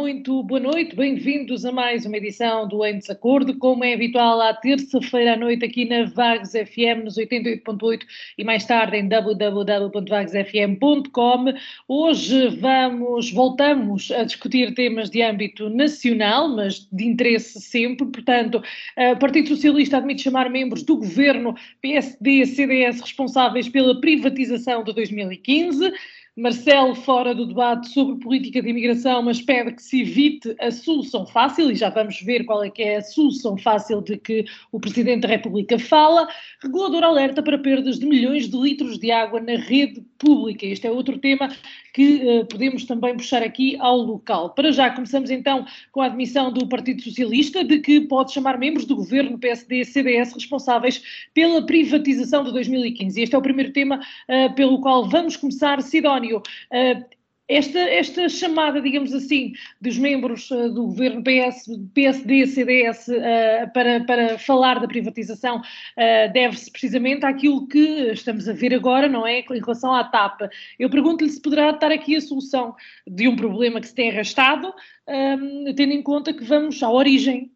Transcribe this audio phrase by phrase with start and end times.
[0.00, 4.54] Muito boa noite, bem-vindos a mais uma edição do Em Desacordo, como é habitual à
[4.54, 8.00] terça-feira à noite aqui na Vagos FM nos 88.8
[8.38, 11.44] e mais tarde em www.vagosfm.com.
[11.86, 18.62] Hoje vamos, voltamos a discutir temas de âmbito nacional, mas de interesse sempre, portanto,
[18.96, 25.92] o Partido Socialista admite chamar membros do governo PSD, CDS responsáveis pela privatização de 2015.
[26.40, 31.26] Marcelo fora do debate sobre política de imigração, mas pede que se evite a solução
[31.26, 34.80] fácil, e já vamos ver qual é que é a solução fácil de que o
[34.80, 36.26] Presidente da República fala.
[36.62, 40.64] Regulador alerta para perdas de milhões de litros de água na rede pública.
[40.64, 41.48] Este é outro tema
[41.92, 44.50] que uh, podemos também puxar aqui ao local.
[44.50, 48.84] Para já, começamos então com a admissão do Partido Socialista de que pode chamar membros
[48.84, 51.02] do governo PSD-CDS responsáveis
[51.34, 53.20] pela privatização de 2015.
[53.20, 55.80] Este é o primeiro tema uh, pelo qual vamos começar.
[55.82, 57.19] Sidónio, uh,
[57.50, 64.04] esta, esta, chamada, digamos assim, dos membros uh, do governo PS, PSD, CDS uh, para,
[64.04, 69.40] para, falar da privatização uh, deve-se precisamente àquilo que estamos a ver agora, não é?
[69.40, 70.42] Em relação à TAP.
[70.78, 74.72] Eu pergunto-lhe se poderá estar aqui a solução de um problema que se tem arrastado,
[75.08, 77.50] um, tendo em conta que vamos à origem.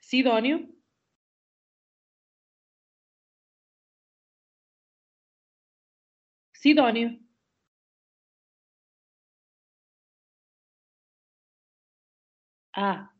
[0.00, 0.73] Sidónio?
[6.64, 7.20] Sidónio.
[12.74, 13.10] Ah,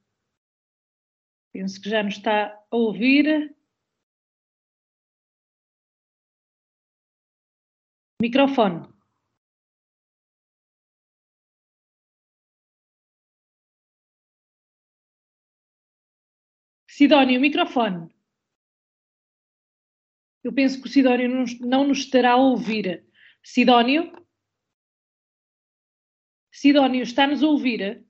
[1.53, 3.55] penso que já nos está a ouvir.
[8.21, 8.89] Microfone.
[16.89, 18.15] Sidónio, microfone.
[20.43, 21.29] Eu penso que o Sidónio
[21.61, 23.05] não, nos estará a ouvir.
[23.45, 24.11] Sidónio?
[26.51, 28.03] Sidónio, está-nos a ouvir?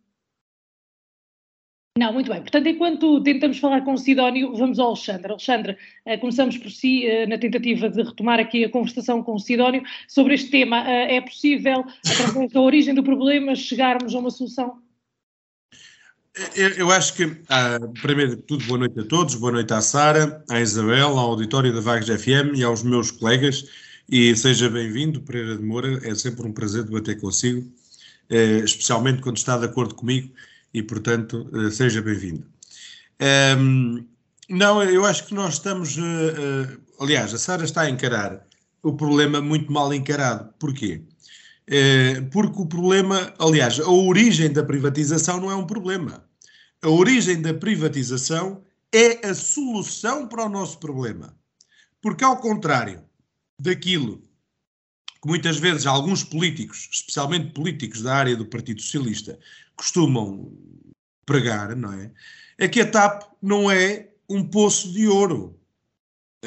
[1.99, 2.41] Não, muito bem.
[2.41, 5.31] Portanto, enquanto tentamos falar com o Sidónio, vamos ao Alexandre.
[5.31, 5.77] Alexandre,
[6.21, 10.50] começamos por si, na tentativa de retomar aqui a conversação com o Sidónio sobre este
[10.50, 10.78] tema.
[10.89, 14.83] É possível, através da origem do problema, chegarmos a uma solução?
[16.56, 19.81] Eu, eu acho que, ah, primeiro de tudo, boa noite a todos, boa noite à
[19.81, 23.84] Sara, à Isabel, ao auditório da Vagos FM e aos meus colegas.
[24.09, 27.67] E seja bem-vindo, Pereira de Moura, é sempre um prazer debater consigo,
[28.29, 30.31] eh, especialmente quando está de acordo comigo,
[30.75, 32.47] e portanto, eh, seja bem-vindo.
[33.59, 34.05] Um,
[34.49, 38.47] não, eu acho que nós estamos, uh, aliás, a Sara está a encarar
[38.83, 40.53] o problema muito mal encarado.
[40.59, 41.03] Porquê?
[42.31, 46.23] Porque o problema, aliás, a origem da privatização não é um problema.
[46.83, 51.35] A origem da privatização é a solução para o nosso problema.
[52.03, 53.03] Porque, ao contrário
[53.59, 54.23] daquilo
[55.23, 59.39] que muitas vezes alguns políticos, especialmente políticos da área do Partido Socialista,
[59.75, 60.53] costumam
[61.25, 62.11] pregar, não é?
[62.59, 65.59] É que a TAP não é um poço de ouro.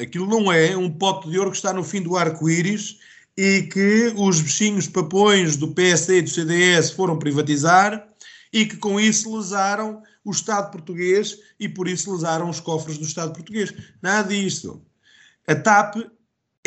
[0.00, 2.98] Aquilo não é um pote de ouro que está no fim do arco-íris
[3.36, 8.08] e que os bichinhos papões do PSD e do CDS foram privatizar
[8.52, 13.04] e que com isso lesaram o Estado português e por isso lesaram os cofres do
[13.04, 13.72] Estado português.
[14.00, 14.82] Nada disso.
[15.46, 15.96] A TAP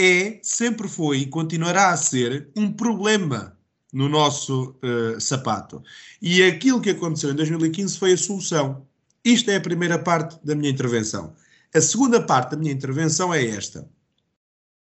[0.01, 3.55] é, sempre foi e continuará a ser um problema
[3.93, 5.83] no nosso uh, sapato.
[6.19, 8.87] E aquilo que aconteceu em 2015 foi a solução.
[9.23, 11.35] Isto é a primeira parte da minha intervenção.
[11.73, 13.87] A segunda parte da minha intervenção é esta.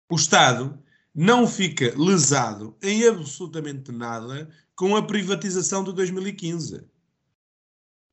[0.10, 0.80] O Estado
[1.14, 6.82] não fica lesado em absolutamente nada com a privatização de 2015.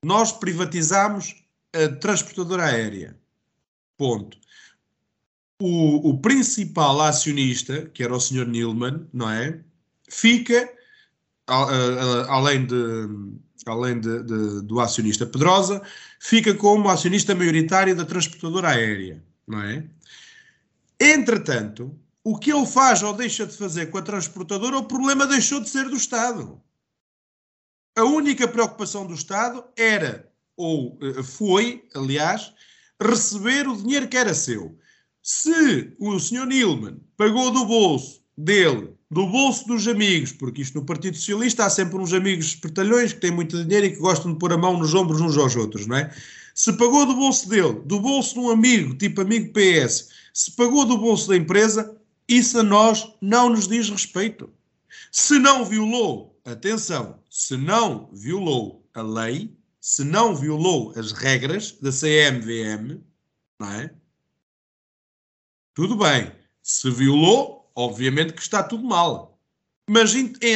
[0.03, 1.43] Nós privatizámos
[1.73, 3.17] a transportadora aérea.
[3.97, 4.37] Ponto.
[5.59, 8.47] O, o, principal acionista, que era o Sr.
[8.47, 9.59] Nilman, não é?
[10.07, 10.71] Fica
[11.47, 12.75] além, de,
[13.65, 15.81] além de, de, do acionista Pedrosa,
[16.19, 19.83] fica como acionista maioritário da transportadora aérea, não é?
[20.99, 25.61] Entretanto, o que ele faz ou deixa de fazer com a transportadora, o problema deixou
[25.61, 26.61] de ser do Estado.
[27.95, 32.53] A única preocupação do Estado era, ou eh, foi, aliás,
[33.01, 34.76] receber o dinheiro que era seu.
[35.29, 36.45] Se o Sr.
[36.45, 41.69] Nilman pagou do bolso dele, do bolso dos amigos, porque isto no Partido Socialista há
[41.69, 44.79] sempre uns amigos espertalhões que têm muito dinheiro e que gostam de pôr a mão
[44.79, 46.15] nos ombros uns aos outros, não é?
[46.55, 50.85] Se pagou do bolso dele, do bolso de um amigo, tipo amigo PS, se pagou
[50.85, 51.93] do bolso da empresa,
[52.25, 54.49] isso a nós não nos diz respeito.
[55.11, 61.91] Se não violou, atenção, se não violou a lei, se não violou as regras da
[61.91, 63.01] CMVM,
[63.59, 63.91] não é?
[65.77, 66.31] Tudo bem.
[66.63, 69.39] Se violou, obviamente que está tudo mal.
[69.87, 70.11] Mas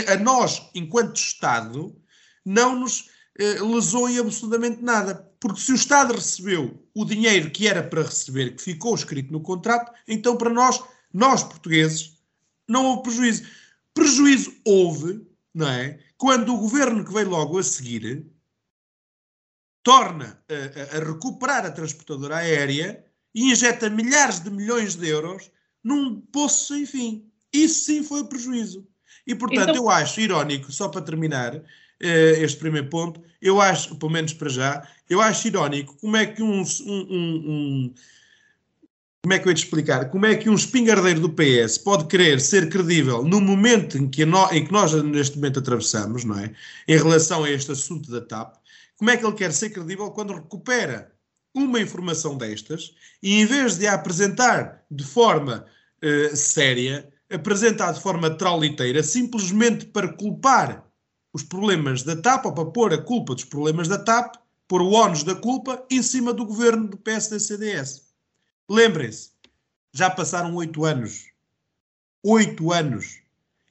[0.08, 1.96] a nós, enquanto Estado,
[2.44, 3.08] não nos
[3.38, 5.14] eh, lesou em absolutamente nada.
[5.40, 9.42] Porque se o Estado recebeu o dinheiro que era para receber, que ficou escrito no
[9.42, 10.84] contrato, então para nós,
[11.14, 12.18] nós portugueses,
[12.68, 13.44] não houve prejuízo.
[13.94, 15.24] Prejuízo houve,
[15.54, 16.00] não é?
[16.18, 18.26] Quando o governo que veio logo a seguir
[19.84, 25.52] torna a, a, a recuperar a transportadora aérea e injeta milhares de milhões de euros
[25.84, 27.26] num poço sem fim.
[27.54, 28.88] Isso sim foi prejuízo.
[29.26, 29.76] E, portanto, então...
[29.76, 31.64] eu acho irónico, só para terminar uh,
[32.02, 36.42] este primeiro ponto, eu acho, pelo menos para já, eu acho irónico como é que
[36.42, 37.94] um, um, um
[39.24, 40.10] como é que eu ia te explicar?
[40.10, 44.26] Como é que um espingardeiro do PS pode querer ser credível no momento em que,
[44.26, 46.52] no, em que nós neste momento atravessamos, não é?
[46.88, 48.56] Em relação a este assunto da TAP,
[48.98, 51.12] como é que ele quer ser credível quando recupera
[51.54, 55.66] uma informação destas e em vez de a apresentar de forma
[56.04, 60.86] uh, séria, apresentar de forma trauliteira, simplesmente para culpar
[61.34, 64.36] os problemas da TAP ou para pôr a culpa dos problemas da TAP,
[64.68, 68.04] pôr o ónus da culpa em cima do governo do PSD-CDS.
[68.70, 69.32] Lembrem-se,
[69.94, 71.28] já passaram oito anos.
[72.24, 73.20] Oito anos.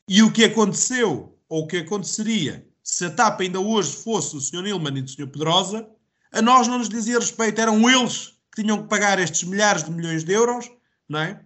[0.08, 4.40] E o que aconteceu, ou o que aconteceria, se a TAP ainda hoje fosse o
[4.40, 4.62] Sr.
[4.62, 5.28] Nilman e o Sr.
[5.28, 5.88] Pedrosa,
[6.32, 9.90] a nós não nos dizia respeito, eram eles que tinham que pagar estes milhares de
[9.90, 10.70] milhões de euros,
[11.08, 11.40] não é?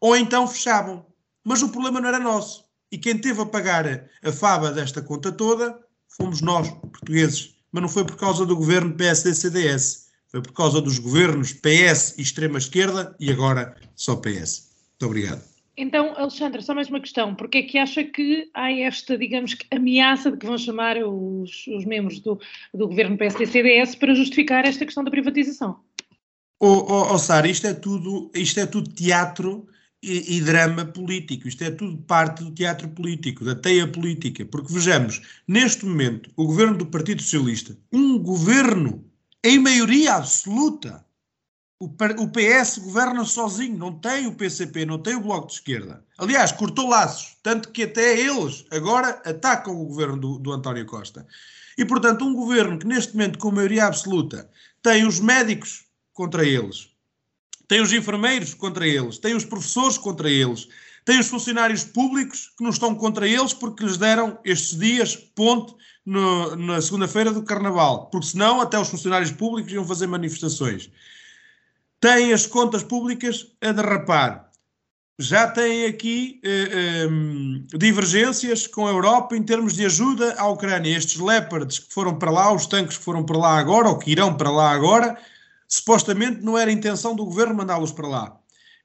[0.00, 1.06] Ou então fechavam.
[1.44, 2.64] Mas o problema não era nosso.
[2.92, 3.86] E quem teve a pagar
[4.22, 5.78] a faba desta conta toda
[6.08, 7.54] fomos nós, portugueses.
[7.72, 10.08] Mas não foi por causa do governo PSD-CDS.
[10.28, 14.70] Foi por causa dos governos PS e extrema-esquerda e agora só PS.
[14.92, 15.49] Muito obrigado.
[15.80, 17.34] Então, Alexandra, só mais uma questão.
[17.34, 21.66] Porque é que acha que há esta, digamos que, ameaça de que vão chamar os,
[21.68, 22.38] os membros do,
[22.74, 25.80] do governo PSD-CDS para justificar esta questão da privatização?
[26.60, 29.66] Oh, oh, oh Sara, isto é tudo, isto é tudo teatro
[30.02, 31.48] e, e, drama político.
[31.48, 34.44] Isto é tudo parte do teatro político, da teia política.
[34.44, 39.02] Porque vejamos, neste momento, o governo do Partido Socialista, um governo
[39.42, 41.02] em maioria absoluta,
[41.82, 46.04] o, PS governa sozinho, não tem o PCP, não tem o Bloco de Esquerda.
[46.18, 51.26] Aliás, cortou laços, tanto que até eles agora atacam o governo do, do António Costa.
[51.78, 54.50] E, portanto, um governo que neste momento, com maioria absoluta,
[54.82, 56.90] tem os médicos contra eles,
[57.66, 60.68] tem os enfermeiros contra eles, tem os professores contra eles,
[61.06, 65.74] tem os funcionários públicos que não estão contra eles porque lhes deram estes dias ponte
[66.04, 70.90] no, na segunda-feira do Carnaval, porque senão até os funcionários públicos iam fazer manifestações
[72.00, 74.50] têm as contas públicas a derrapar.
[75.18, 80.96] Já têm aqui eh, eh, divergências com a Europa em termos de ajuda à Ucrânia.
[80.96, 84.10] Estes Leopards que foram para lá, os tanques que foram para lá agora, ou que
[84.10, 85.18] irão para lá agora,
[85.68, 88.40] supostamente não era intenção do governo mandá-los para lá.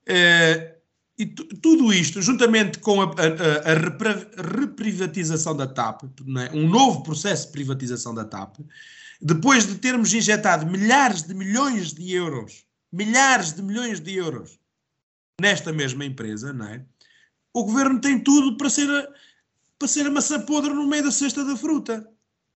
[0.05, 0.75] Eh,
[1.17, 6.53] e tudo isto, juntamente com a, a, a reprivatização da TAP, é?
[6.53, 8.57] um novo processo de privatização da TAP,
[9.21, 14.57] depois de termos injetado milhares de milhões de euros milhares de milhões de euros
[15.39, 16.85] nesta mesma empresa, não é?
[17.53, 19.07] O governo tem tudo para ser a,
[19.77, 22.09] para ser a maçã podre no meio da cesta da fruta,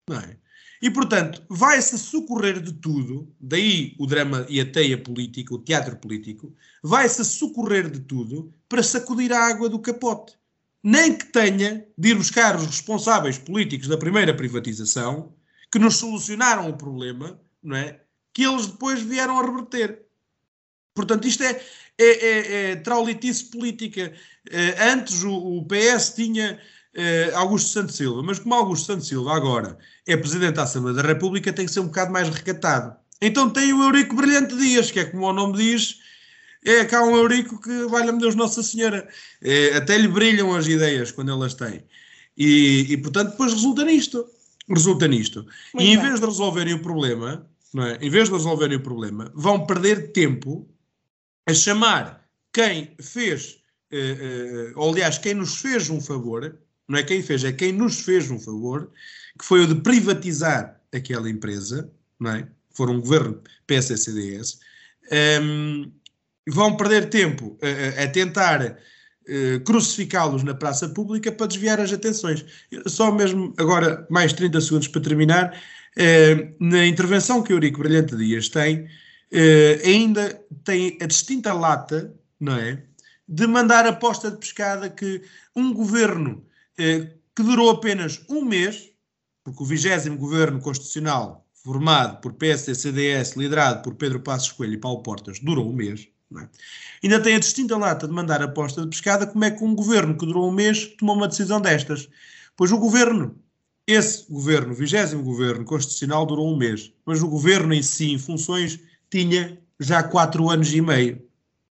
[0.07, 0.37] não é?
[0.79, 5.97] E, portanto, vai-se socorrer de tudo, daí o drama e a teia política, o teatro
[5.97, 6.53] político,
[6.83, 10.37] vai-se socorrer de tudo para sacudir a água do capote.
[10.83, 15.33] Nem que tenha de ir buscar os responsáveis políticos da primeira privatização,
[15.71, 17.99] que nos solucionaram o problema, não é?
[18.31, 20.06] Que eles depois vieram a reverter.
[20.97, 21.61] Portanto, isto é,
[21.95, 24.11] é, é, é traulitice política.
[24.49, 26.59] Uh, antes o, o, PS tinha
[26.95, 29.77] uh, Augusto Santos Silva, mas como Augusto Santos Silva agora
[30.07, 32.95] é Presidente da Assembleia da República, tem que ser um bocado mais recatado.
[33.21, 35.99] Então tem o Eurico Brilhante Dias, que é como o nome diz,
[36.65, 39.07] é cá um Eurico que, valha-me Deus Nossa Senhora,
[39.41, 41.83] é, até lhe brilham as ideias quando elas têm.
[42.35, 44.25] E, e portanto, depois resulta nisto.
[44.67, 45.45] Resulta nisto.
[45.73, 46.07] Muito e em bem.
[46.07, 48.05] vez de resolverem o problema, é?
[48.05, 50.67] em vez de resolverem o problema, vão perder tempo
[51.47, 53.59] a chamar quem fez,
[53.91, 57.71] uh, uh, ou aliás, quem nos fez um favor, não é quem fez, é quem
[57.71, 58.91] nos fez um favor,
[59.37, 62.47] que foi o de privatizar aquela empresa, não é?
[62.71, 64.59] For um governo PSCDS,
[65.11, 65.91] um, ehm,
[66.47, 68.77] vão perder tempo a, a tentar
[69.29, 72.45] eh, crucificá-los na praça pública para desviar as atenções.
[72.87, 75.61] Só mesmo agora, mais 30 segundos para terminar,
[75.97, 78.87] eh, na intervenção que o Eurico Brilhante Dias tem,
[79.31, 82.83] eh, ainda tem a distinta lata, não é?
[83.27, 85.21] De mandar a posta de pescada que
[85.55, 86.45] um governo
[87.35, 88.91] que durou apenas um mês,
[89.43, 94.77] porque o vigésimo governo constitucional formado por PSD, CDS, liderado por Pedro Passos Coelho e
[94.77, 96.49] Paulo Portas, durou um mês, é?
[97.03, 99.73] Ainda tem a distinta lata de mandar a posta de pescada como é que um
[99.73, 102.09] governo que durou um mês tomou uma decisão destas.
[102.55, 103.37] Pois o governo,
[103.85, 108.19] esse governo, o vigésimo governo constitucional, durou um mês, mas o governo em si, em
[108.19, 108.79] funções,
[109.09, 111.21] tinha já quatro anos e meio.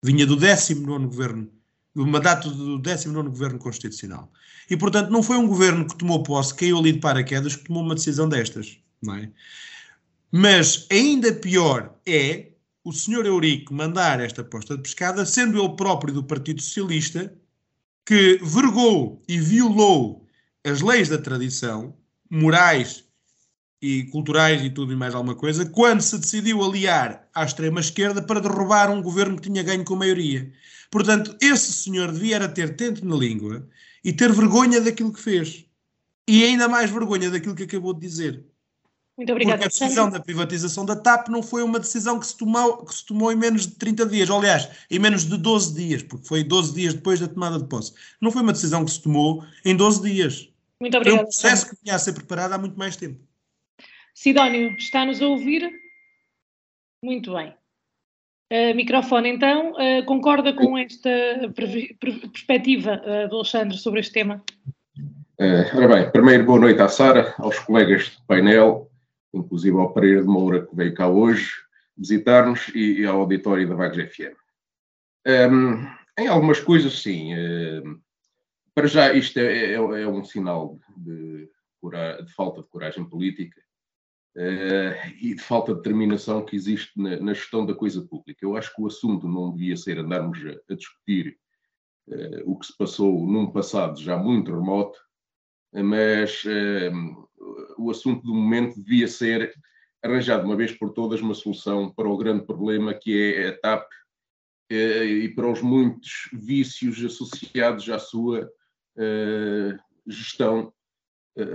[0.04, 1.50] Vinha do 19 governo,
[1.96, 4.32] do mandato do 19 governo constitucional.
[4.70, 7.84] E, portanto, não foi um governo que tomou posse, caiu ali de paraquedas, que tomou
[7.84, 8.78] uma decisão destas.
[9.02, 9.30] Não é?
[10.32, 12.50] Mas ainda pior é
[12.84, 17.34] o senhor Eurico mandar esta posta de pescada, sendo ele próprio do Partido Socialista,
[18.06, 20.28] que vergou e violou
[20.64, 21.96] as leis da tradição,
[22.30, 23.05] morais
[23.82, 28.40] e culturais e tudo e mais alguma coisa, quando se decidiu aliar à extrema-esquerda para
[28.40, 30.52] derrubar um governo que tinha ganho com maioria.
[30.90, 33.68] Portanto, esse senhor devia ter tento na língua
[34.04, 35.66] e ter vergonha daquilo que fez.
[36.28, 38.46] E ainda mais vergonha daquilo que acabou de dizer.
[39.18, 39.62] Muito obrigada.
[39.62, 42.94] Porque a decisão da privatização da TAP não foi uma decisão que se, tomou, que
[42.94, 46.28] se tomou em menos de 30 dias, ou, aliás, em menos de 12 dias, porque
[46.28, 47.94] foi 12 dias depois da tomada de posse.
[48.20, 50.50] Não foi uma decisão que se tomou em 12 dias.
[50.82, 51.18] Muito obrigada.
[51.18, 53.20] Foi um processo que tinha a ser preparado há muito mais tempo.
[54.16, 55.70] Sidónio, está-nos a ouvir?
[57.04, 57.54] Muito bem.
[58.50, 61.10] Uh, microfone, então, uh, concorda com esta
[62.32, 64.42] perspectiva uh, do Alexandre sobre este tema?
[65.76, 68.90] ora bem, primeiro boa noite à Sara, aos colegas do painel,
[69.34, 71.52] inclusive ao Pereira de Moura, que veio cá hoje
[71.98, 74.34] visitar-nos, e, e, ao auditório da Vagos FM.
[75.28, 75.86] Um,
[76.18, 77.36] em algumas coisas, sim.
[77.36, 78.00] Um,
[78.74, 81.50] para já, isto é, é, é um sinal de,
[81.84, 83.65] de, falta de coragem política
[84.38, 88.40] uh, e de falta de determinação que existe na, na, gestão da coisa pública.
[88.44, 91.38] Eu acho que o assunto não devia ser andarmos a, a discutir
[92.08, 95.00] uh, o que se passou num passado já muito remoto,
[95.74, 97.28] mas uh,
[97.78, 99.54] o assunto do momento devia ser
[100.04, 103.58] arranjar de uma vez por todas uma solução para o grande problema que é a
[103.60, 103.88] TAP
[104.70, 108.50] eh, e para os muitos vícios associados à sua
[108.98, 109.78] eh,
[110.08, 110.75] gestão eh,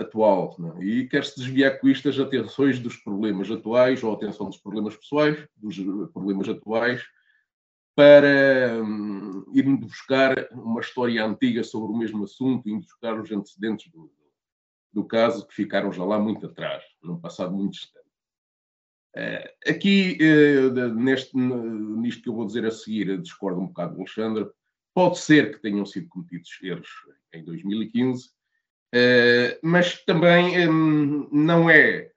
[0.00, 0.56] atual.
[0.78, 0.84] É?
[0.84, 4.96] E quer-se desviar com isto as atenções dos problemas atuais, ou a atenção dos problemas
[4.96, 5.76] pessoais, dos
[6.12, 7.02] problemas atuais,
[7.94, 13.90] para um, ir buscar uma história antiga sobre o mesmo assunto, ir buscar os antecedentes
[13.90, 14.10] do,
[14.92, 18.00] do caso que ficaram já lá muito atrás, num passado muito distante.
[19.16, 24.00] Uh, aqui, uh, neste, nisto que eu vou dizer a seguir, discordo um bocado do
[24.00, 24.48] Alexandre.
[24.94, 26.88] Pode ser que tenham sido cometidos erros
[27.32, 28.39] em 2015, uh, eh,
[29.62, 32.10] mas também um, não é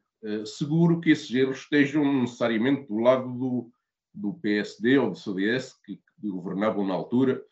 [0.45, 3.71] seguro que esses erros estejam necessariamente do lado do,
[4.13, 7.43] do PSD ou do CDS, que, que governavam na altura.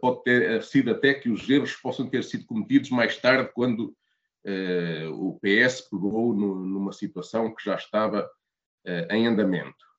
[0.00, 3.94] pode ter sido até que os erros possam ter sido cometidos mais tarde, quando
[4.44, 8.28] uh, o PS pegou no, numa situação que já estava
[8.86, 9.90] uh, em andamento.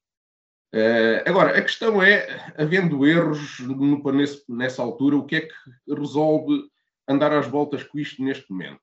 [0.74, 5.54] Uh, agora, a questão é, havendo erros no, nesse, nessa altura, o que é que
[5.88, 6.64] resolve
[7.12, 8.82] andar às voltas com isto neste momento?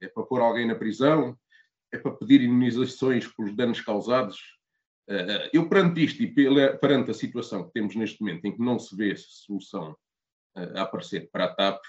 [0.00, 1.36] é para pôr alguém na prisão?
[1.92, 4.38] É para pedir indenizações pelos danos causados?
[5.54, 6.26] eu, perante isto e
[6.78, 9.96] perante a situação que temos neste momento, em que não se vê solução
[10.54, 11.80] a aparecer para a TAP,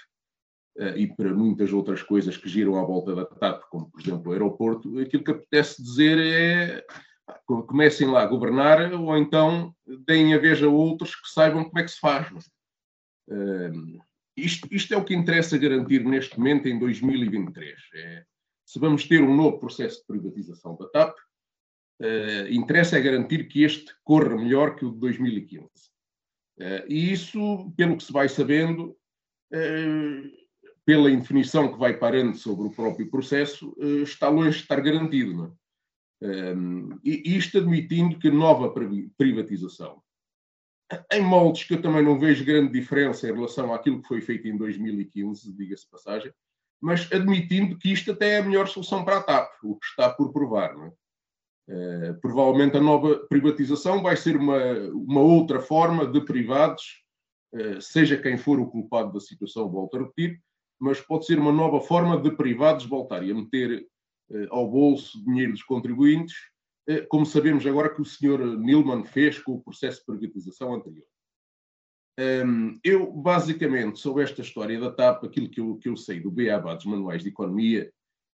[0.96, 4.32] e para muitas outras coisas que giram à volta da TAP, como por exemplo o
[4.32, 6.86] aeroporto, aquilo que apetece dizer é
[7.46, 9.74] comecem lá a governar ou então
[10.06, 12.28] deem a vez a outros que saibam como é que se faz.
[13.28, 14.00] Uh,
[14.44, 17.78] isto, isto, é o que interessa garantir neste momento em 2023.
[17.94, 18.24] É,
[18.64, 23.64] se vamos ter um novo processo de privatização da TAP, uh, interessa é garantir que
[23.64, 25.66] este corra melhor que o de 2015.
[26.58, 28.96] Uh, e isso, pelo que se vai sabendo,
[29.52, 30.40] uh,
[30.84, 35.34] pela indefinição que vai parando sobre o próprio processo, eh, está longe de estar garantido.
[35.34, 36.54] Não é?
[37.04, 38.74] E isto admitindo que nova
[39.16, 40.02] privatização,
[41.12, 44.48] em moldes que eu também não vejo grande diferença em relação àquilo que foi feito
[44.48, 46.32] em 2015, diga-se passagem,
[46.80, 50.10] mas admitindo que isto até é a melhor solução para a TAP, o que está
[50.10, 50.74] por provar.
[50.74, 50.92] Não é?
[51.68, 54.58] Uh, provavelmente a nova privatização vai ser uma,
[54.92, 57.04] uma outra forma de privados,
[57.54, 60.40] uh, seja quem for o culpado da situação, volto a repetir,
[60.80, 63.86] mas pode ser uma nova forma de privados voltarem a meter
[64.30, 66.34] eh, ao bolso dinheiro dos contribuintes,
[67.08, 71.06] como sabemos agora que o senhor Nilman fez com o processo de privatização anterior.
[72.18, 76.30] Um, eu, basicamente, sobre esta história da TAP, aquilo que eu, que eu sei do
[76.30, 77.90] BABA dos manuais de economia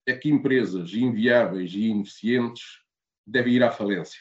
[0.06, 2.62] é que empresas inviáveis e ineficientes
[3.26, 4.20] devem ir à falência.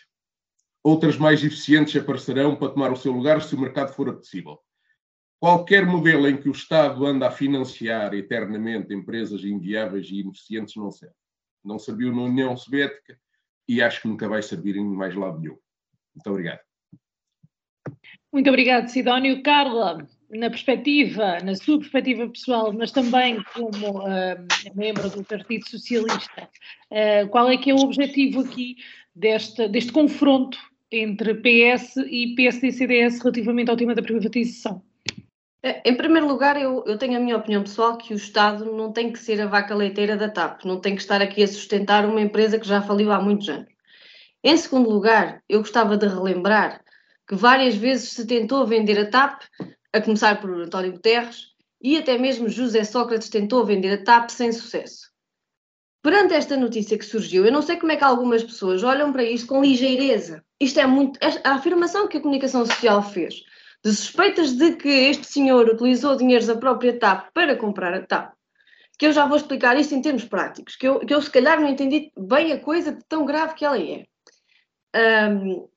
[0.84, 4.60] Outras mais eficientes aparecerão para tomar o seu lugar se o mercado for apetecível.
[5.40, 10.92] Qualquer modelo em que o Estado anda a financiar eternamente empresas inviáveis e ineficientes não
[10.92, 11.16] serve.
[11.64, 13.18] Não serviu na União Soviética
[13.68, 15.58] e acho que nunca vai servir em mais lado nenhum.
[16.16, 16.60] Muito obrigado.
[18.32, 19.44] Muito obrigado, Sidónio.
[19.44, 26.50] Carla, na perspectiva, na sua perspectiva pessoal, mas também como uh, membro do Partido Socialista,
[26.92, 28.78] uh, qual é que é o objetivo aqui
[29.16, 30.58] deste, deste confronto
[30.92, 34.84] entre PS e PSD-CDS relativamente ao tema da privatização?
[35.66, 38.92] É, em primeiro lugar, eu, eu, tenho a minha opinião pessoal que o Estado não
[38.92, 42.06] tem que ser a vaca leiteira da TAP, não tem que estar aqui a sustentar
[42.06, 43.72] uma empresa que já faliu há muitos anos.
[44.44, 46.84] Em segundo lugar, eu gostava de relembrar
[47.26, 49.44] que várias vezes se tentou vender a TAP,
[49.94, 54.52] a começar por António Guterres, e até mesmo José Sócrates tentou vender a TAP sem
[54.52, 55.14] sucesso.
[56.02, 59.24] Perante esta notícia que surgiu, eu não sei como é que algumas pessoas olham para
[59.24, 60.44] isto com ligeireza.
[60.60, 61.18] Isto é muito.
[61.46, 63.36] A afirmação que a comunicação social fez,
[63.84, 68.34] de suspeitas de que este senhor utilizou dinheiros da própria TAP para comprar a TAP,
[68.98, 71.60] que eu já vou explicar isto em termos práticos, que eu, que eu se calhar
[71.60, 74.06] não entendi bem a coisa de tão grave que ela é.
[75.30, 75.68] Um,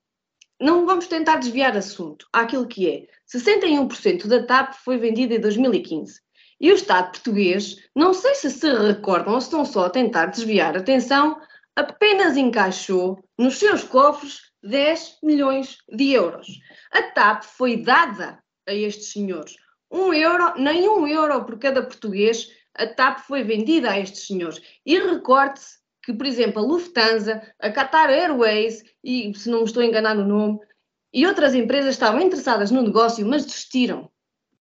[0.59, 3.07] não vamos tentar desviar assunto àquilo que é.
[3.27, 6.21] 61% da TAP foi vendida em 2015.
[6.59, 10.27] E o Estado português, não sei se se recordam ou se estão só a tentar
[10.27, 11.39] desviar a atenção,
[11.75, 16.47] apenas encaixou nos seus cofres 10 milhões de euros.
[16.91, 19.55] A TAP foi dada a estes senhores.
[19.89, 24.61] Um euro, nem um euro por cada português, a TAP foi vendida a estes senhores.
[24.85, 29.81] E recorde-se que, por exemplo, a Lufthansa, a Qatar Airways, e se não me estou
[29.81, 30.59] a enganar no nome,
[31.13, 34.09] e outras empresas estavam interessadas no negócio, mas desistiram,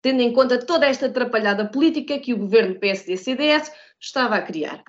[0.01, 4.83] tendo em conta toda esta atrapalhada política que o governo PSD-CDS estava a criar.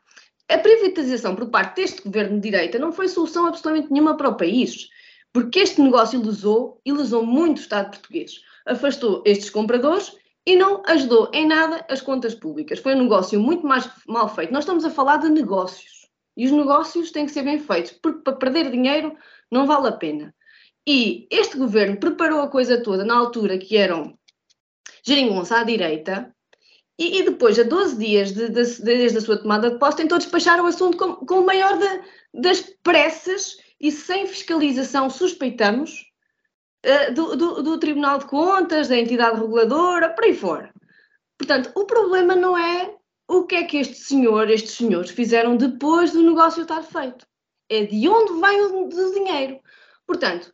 [0.48, 4.36] A privatização por parte deste governo de direita não foi solução absolutamente nenhuma para o
[4.36, 4.88] país,
[5.32, 8.40] porque este negócio lesou e muito o Estado português.
[8.66, 10.12] Afastou estes compradores
[10.46, 12.78] e não ajudou em nada as contas públicas.
[12.78, 14.52] Foi um negócio muito mais mal feito.
[14.52, 16.08] Nós estamos a falar de negócios.
[16.36, 19.16] E os negócios têm que ser bem feitos, porque para perder dinheiro
[19.50, 20.34] não vale a pena.
[20.86, 24.18] E este governo preparou a coisa toda na altura que eram
[25.04, 26.34] geringonça à direita,
[27.00, 30.18] e, e, depois, a 12 dias de, de, desde a sua tomada de posse, tentou
[30.18, 31.78] despachar o assunto com, com o maior
[32.34, 36.04] das pressas e sem fiscalização, suspeitamos,
[36.84, 40.72] uh, do, do, do Tribunal de Contas, da entidade reguladora, por aí fora.
[41.38, 42.94] Portanto, o problema não é
[43.30, 47.24] o que é que este senhor, estes senhores fizeram depois do negócio estar feito?
[47.68, 49.60] É de onde vem o, dinheiro.
[50.04, 50.52] Portanto,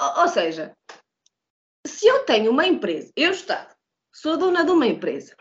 [0.00, 0.76] ou, ou, seja,
[1.86, 3.72] se eu tenho uma empresa, eu Estado,
[4.12, 5.36] sou dona de uma empresa,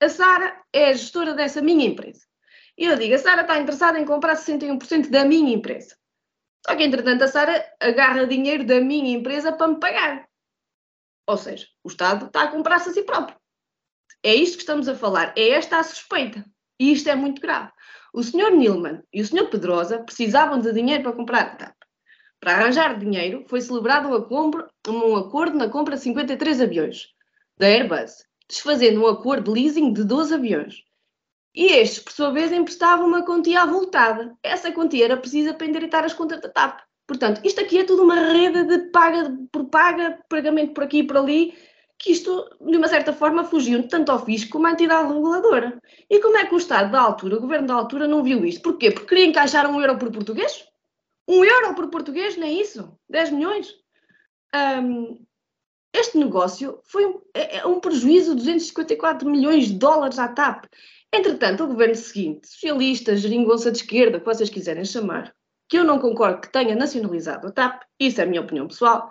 [0.00, 2.26] a Sara é a gestora dessa minha empresa.
[2.74, 5.97] Eu digo, a Sara está interessada em comprar 61% da minha empresa.
[6.68, 10.28] Só que, entretanto, a Sara agarra dinheiro da minha empresa para me pagar.
[11.26, 13.38] Ou seja, o Estado está a comprar-se a si próprio.
[14.22, 16.44] É isto que estamos a falar, é esta a suspeita.
[16.78, 17.72] E isto é muito grave.
[18.12, 18.50] O Sr.
[18.50, 19.48] Nilman e o Sr.
[19.48, 21.76] Pedrosa precisavam de dinheiro para comprar a TAP.
[22.38, 27.06] Para arranjar dinheiro, foi celebrado um, compra, um acordo na compra de 53 aviões
[27.56, 30.84] da Airbus, desfazendo um acordo de leasing de 12 aviões.
[31.58, 34.32] E estes, por sua vez, emprestavam uma quantia avultada.
[34.44, 36.82] Essa quantia era precisa para endireitar as contas da TAP.
[37.04, 41.02] Portanto, isto aqui é tudo uma rede de paga por paga, pagamento por aqui e
[41.02, 41.58] por ali,
[41.98, 45.82] que isto, de uma certa forma, fugiu tanto ao fisco como à entidade reguladora.
[46.08, 48.62] E como é que o Estado da altura, o governo da altura, não viu isto?
[48.62, 48.92] Porquê?
[48.92, 50.64] Porque queria encaixar um euro por português?
[51.26, 52.96] Um euro por português, nem é isso?
[53.10, 53.74] 10 milhões?
[54.54, 55.26] Um,
[55.92, 60.66] este negócio foi um, é, é um prejuízo de 254 milhões de dólares à TAP.
[61.12, 65.34] Entretanto, o governo seguinte, socialista, geringonça de esquerda, que vocês quiserem chamar,
[65.68, 69.10] que eu não concordo que tenha nacionalizado a TAP, isso é a minha opinião pessoal,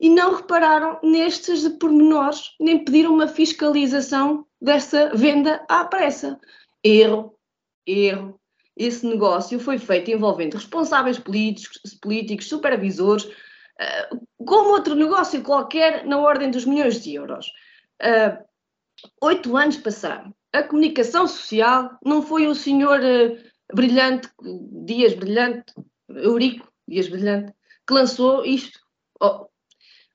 [0.00, 6.40] e não repararam nestes pormenores, nem pediram uma fiscalização dessa venda à pressa.
[6.82, 7.38] Erro,
[7.86, 8.40] erro.
[8.76, 16.18] Esse negócio foi feito envolvendo responsáveis políticos, políticos supervisores, uh, como outro negócio qualquer, na
[16.18, 17.46] ordem dos milhões de euros.
[18.02, 18.42] Uh,
[19.20, 20.34] oito anos passaram.
[20.52, 24.28] A comunicação social não foi o senhor uh, brilhante,
[24.84, 25.72] Dias Brilhante,
[26.08, 27.54] Eurico Dias Brilhante,
[27.86, 28.78] que lançou isto.
[29.20, 29.46] Oh,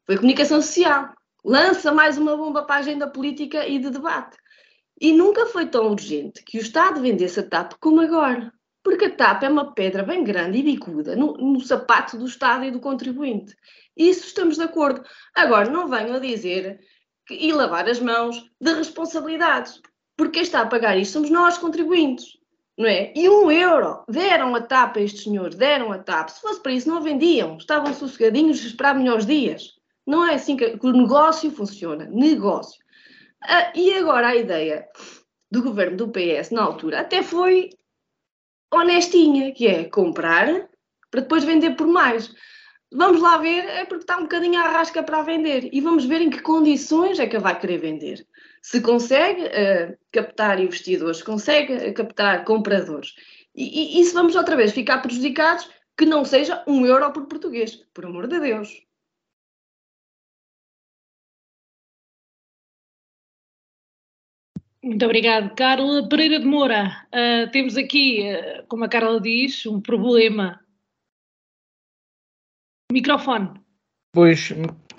[0.05, 1.13] foi a comunicação social.
[1.43, 4.37] Lança mais uma bomba para a agenda política e de debate.
[4.99, 8.51] E nunca foi tão urgente que o Estado vendesse a TAP como agora.
[8.83, 12.63] Porque a TAP é uma pedra bem grande e bicuda no, no sapato do Estado
[12.65, 13.55] e do contribuinte.
[13.95, 15.03] Isso estamos de acordo.
[15.35, 16.79] Agora, não venham a dizer
[17.29, 19.81] e lavar as mãos de responsabilidades.
[20.17, 22.37] Porque quem está a pagar isto somos nós, contribuintes.
[22.77, 23.11] Não é?
[23.15, 26.29] E um euro deram a TAP a estes senhores, deram a TAP.
[26.29, 29.73] Se fosse para isso, não vendiam, estavam sossegadinhos a esperar melhores dias.
[30.05, 32.05] Não é assim que, o negócio funciona.
[32.05, 32.79] Negócio.
[33.41, 34.87] Ah, e agora a ideia
[35.49, 37.69] do governo do PS na altura até foi
[38.71, 40.69] honestinha, que é comprar
[41.09, 42.33] para depois vender por mais.
[42.91, 46.21] Vamos lá ver, é porque está um bocadinho à rasca para vender e vamos ver
[46.21, 48.25] em que condições é que vai querer vender.
[48.61, 53.15] Se consegue uh, captar investidores, consegue uh, captar compradores.
[53.55, 57.27] E, e, e se vamos outra vez ficar prejudicados, que não seja um euro por
[57.27, 58.87] português, por amor de Deus.
[64.83, 67.05] Muito obrigado, Carla Pereira de Moura.
[67.07, 70.63] Uh, temos aqui, uh, como a Carla diz, um problema.
[72.89, 73.59] Microfone.
[74.13, 74.53] Pois,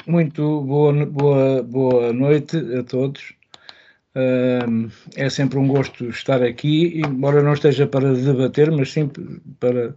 [0.06, 3.37] muito boa, boa, boa noite a todos.
[5.16, 9.08] É sempre um gosto estar aqui, embora não esteja para debater, mas sim
[9.60, 9.94] para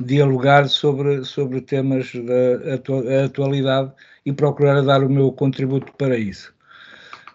[0.00, 3.92] dialogar sobre, sobre temas da atualidade
[4.24, 6.52] e procurar dar o meu contributo para isso.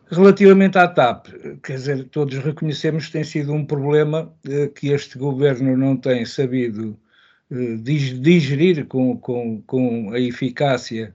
[0.09, 1.27] Relativamente à TAP,
[1.61, 6.25] quer dizer, todos reconhecemos que tem sido um problema eh, que este governo não tem
[6.25, 6.97] sabido
[7.51, 11.13] eh, digerir com, com, com a eficácia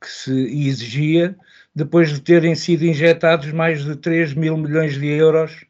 [0.00, 0.32] que se
[0.66, 1.36] exigia,
[1.74, 5.64] depois de terem sido injetados mais de 3 mil milhões de euros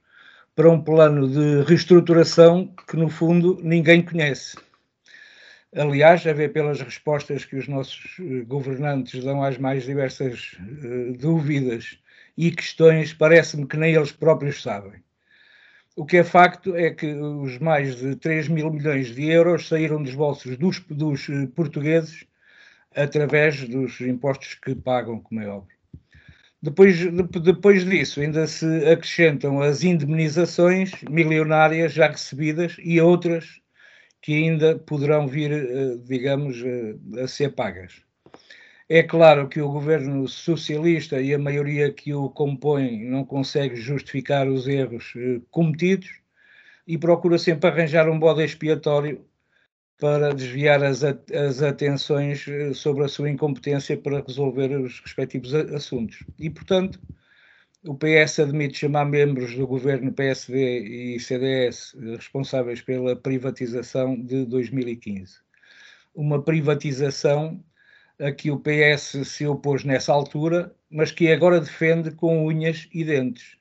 [0.54, 4.56] para um plano de reestruturação que, no fundo, ninguém conhece.
[5.74, 11.12] Aliás, a ver pelas respostas que os nossos eh, governantes dão às mais diversas uh,
[11.18, 11.98] dúvidas
[12.36, 15.02] e questões parece-me que nem eles próprios sabem.
[15.96, 20.02] O que é facto é que os mais de 3 mil milhões de euros saíram
[20.02, 22.24] dos bolsos dos, dos eh, portugueses
[22.94, 25.73] através dos impostos que pagam, como é óbvio.
[26.64, 26.96] Depois,
[27.42, 33.60] depois disso, ainda se acrescentam as indemnizações milionárias já recebidas e outras
[34.22, 38.02] que ainda poderão vir, eh, digamos, eh, a ser pagas.
[38.88, 44.48] É claro que o governo socialista e a maioria que o compõe não consegue justificar
[44.48, 46.08] os erros eh, cometidos
[46.86, 49.22] e procura sempre arranjar um bode expiatório
[49.98, 56.24] para desviar as, as atenções eh, sobre a sua incompetência para resolver os respectivos assuntos.
[56.38, 57.00] E, portanto,
[57.86, 65.38] o PS admite chamar membros do governo PSD e CDS responsáveis pela privatização de 2015.
[66.14, 67.62] Uma privatização
[68.18, 73.04] a que o PS se opôs nessa altura, mas que agora defende com unhas e
[73.04, 73.58] dentes.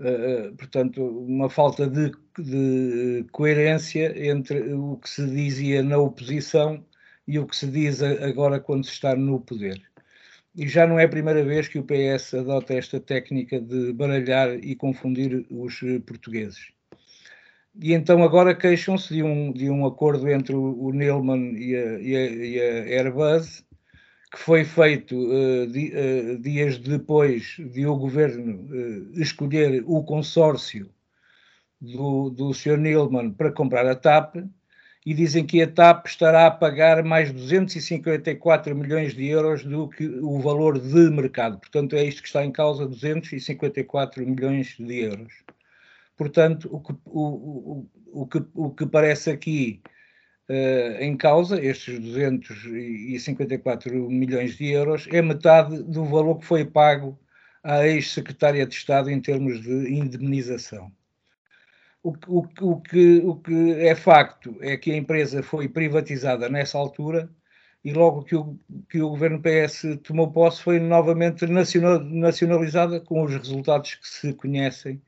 [0.00, 6.84] Uh, portanto, uma falta de, de, coerência entre o que se dizia na oposição
[7.28, 9.80] e o que se diz agora quando se está no poder.
[10.56, 14.54] E já não é a primeira vez que o PS adota esta técnica de baralhar
[14.54, 16.74] e confundir os portugueses.
[17.80, 21.98] E então agora queixam-se de um, de um acordo entre o, o Neilman e a,
[22.00, 23.63] e, a, e a, Airbus,
[24.34, 30.90] que foi feito uh, di, uh, dias depois de o governo uh, escolher o consórcio
[31.80, 32.76] do, do Sr.
[32.76, 34.36] Neilman para comprar a TAP,
[35.06, 40.04] e dizem que a TAP estará a pagar mais 254 milhões de euros do que
[40.06, 41.58] o valor de mercado.
[41.58, 45.32] Portanto, é isto que está em causa, 254 milhões de euros.
[46.16, 49.80] Portanto, o que, o, o, o que, o que parece aqui
[50.48, 57.18] uh, em causa, estes 254 milhões de euros, é metade do valor que foi pago
[57.62, 60.92] à ex-secretária de Estado em termos de indemnização.
[62.02, 66.76] O, o, o, que, o que é facto é que a empresa foi privatizada nessa
[66.76, 67.30] altura
[67.82, 73.22] e logo que o, que o governo PS tomou posse foi novamente nacional, nacionalizada com
[73.22, 75.00] os resultados que se conhecem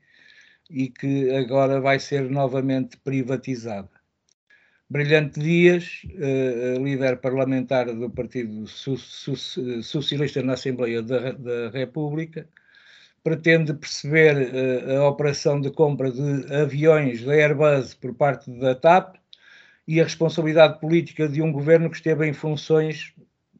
[0.69, 3.96] e que agora vai ser novamente privatizada.
[4.89, 12.47] Brilhante Dias, uh, líder parlamentar do Partido Socialista na Assembleia da, da República,
[13.21, 19.17] pretende perceber uh, a operação de compra de aviões da Airbus por parte da TAP
[19.85, 23.13] e a responsabilidade política de um governo que esteve em funções,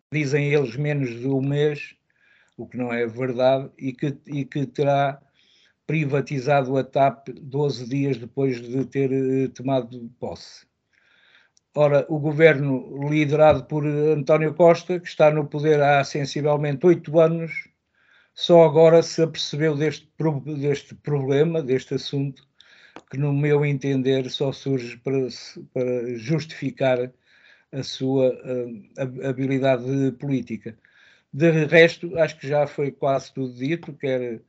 [0.10, 1.94] dizem eles, menos de um mês,
[2.56, 5.22] o que não é verdade, e que, e que terá
[5.86, 10.67] privatizado a TAP 12 dias depois de ter eh, tomado posse.
[11.80, 17.70] Ora, o governo liderado por António Costa, que está no poder há sensivelmente oito anos,
[18.34, 20.10] só agora se apercebeu deste,
[20.60, 22.42] deste problema, deste assunto,
[23.12, 25.28] que, no meu entender, só surge para,
[25.72, 27.14] para justificar
[27.72, 30.76] a sua uh, habilidade política.
[31.32, 34.42] De resto, acho que já foi quase tudo dito, quer,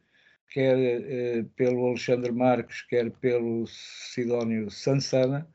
[0.48, 5.46] quer eh, pelo Alexandre Marques, quer pelo Sidónio Sansana,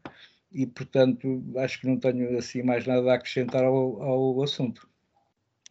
[0.54, 4.88] e portanto acho que não tenho assim mais nada a acrescentar ao, ao assunto.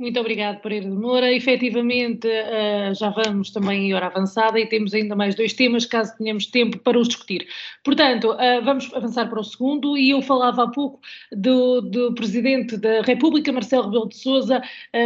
[0.03, 1.33] Muito obrigado, Pereira de Moura.
[1.33, 6.19] Efetivamente, uh, já vamos também em hora avançada e temos ainda mais dois temas, caso
[6.19, 7.47] tenhamos tempo para os discutir.
[7.85, 10.99] Portanto, uh, vamos avançar para o segundo e eu falava há pouco
[11.31, 14.61] do, do Presidente da República, Marcelo Rebelo de Sousa,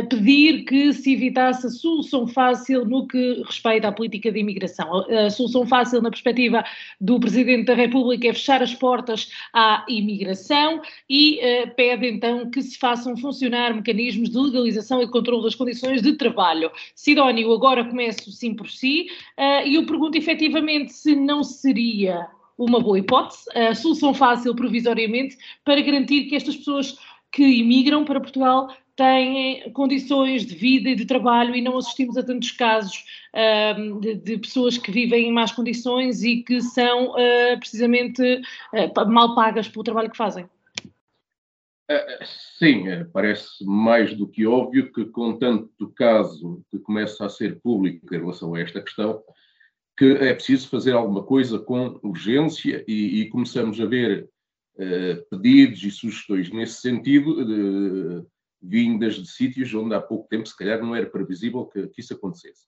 [0.09, 5.05] pedir que se evitasse a solução fácil no que respeita à política de imigração.
[5.11, 6.65] A solução fácil na perspectiva
[6.99, 10.81] do Presidente da República é fechar as portas à imigração
[11.11, 11.39] e
[11.77, 16.13] pede então que se façam funcionar mecanismos de legalização fiscalização e controle das condições de
[16.15, 16.71] trabalho.
[16.95, 22.81] Sidónio, agora começo sim por si, uh, e eu pergunto efetivamente se não seria uma
[22.81, 26.97] boa hipótese, a solução fácil provisoriamente, para garantir que estas pessoas
[27.31, 32.23] que imigram para Portugal têm condições de vida e de trabalho e não assistimos a
[32.23, 37.59] tantos casos uh, de, de, pessoas que vivem em más condições e que são uh,
[37.59, 40.49] precisamente uh, mal pagas pelo trabalho que fazem.
[41.89, 42.19] É,
[42.59, 47.61] sim, é, parece mais do que óbvio que, com tanto caso que começa a ser
[47.61, 49.23] público em relação a esta questão,
[49.97, 54.29] que é preciso fazer alguma coisa com urgência e, e começamos a ver
[54.75, 58.27] uh, pedidos e sugestões nesse sentido, de,
[58.61, 62.15] vindas de sítios onde há pouco tempo, se calhar, não era previsível que, que isso
[62.15, 62.67] acontecesse.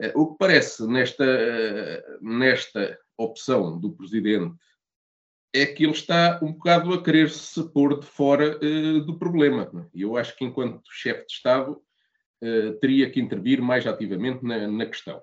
[0.00, 4.54] Uh, o que parece nesta, uh, nesta opção do Presidente
[5.52, 9.88] é que ele está um bocado a querer se pôr de fora uh, do problema.
[9.94, 11.80] E eu acho que, enquanto chefe de Estado,
[12.42, 15.22] uh, teria que intervir mais ativamente na, na questão.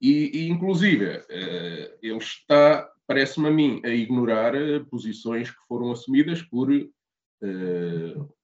[0.00, 4.52] E, e inclusive, uh, ele está, parece-me a mim, a ignorar
[4.90, 6.68] posições que foram assumidas por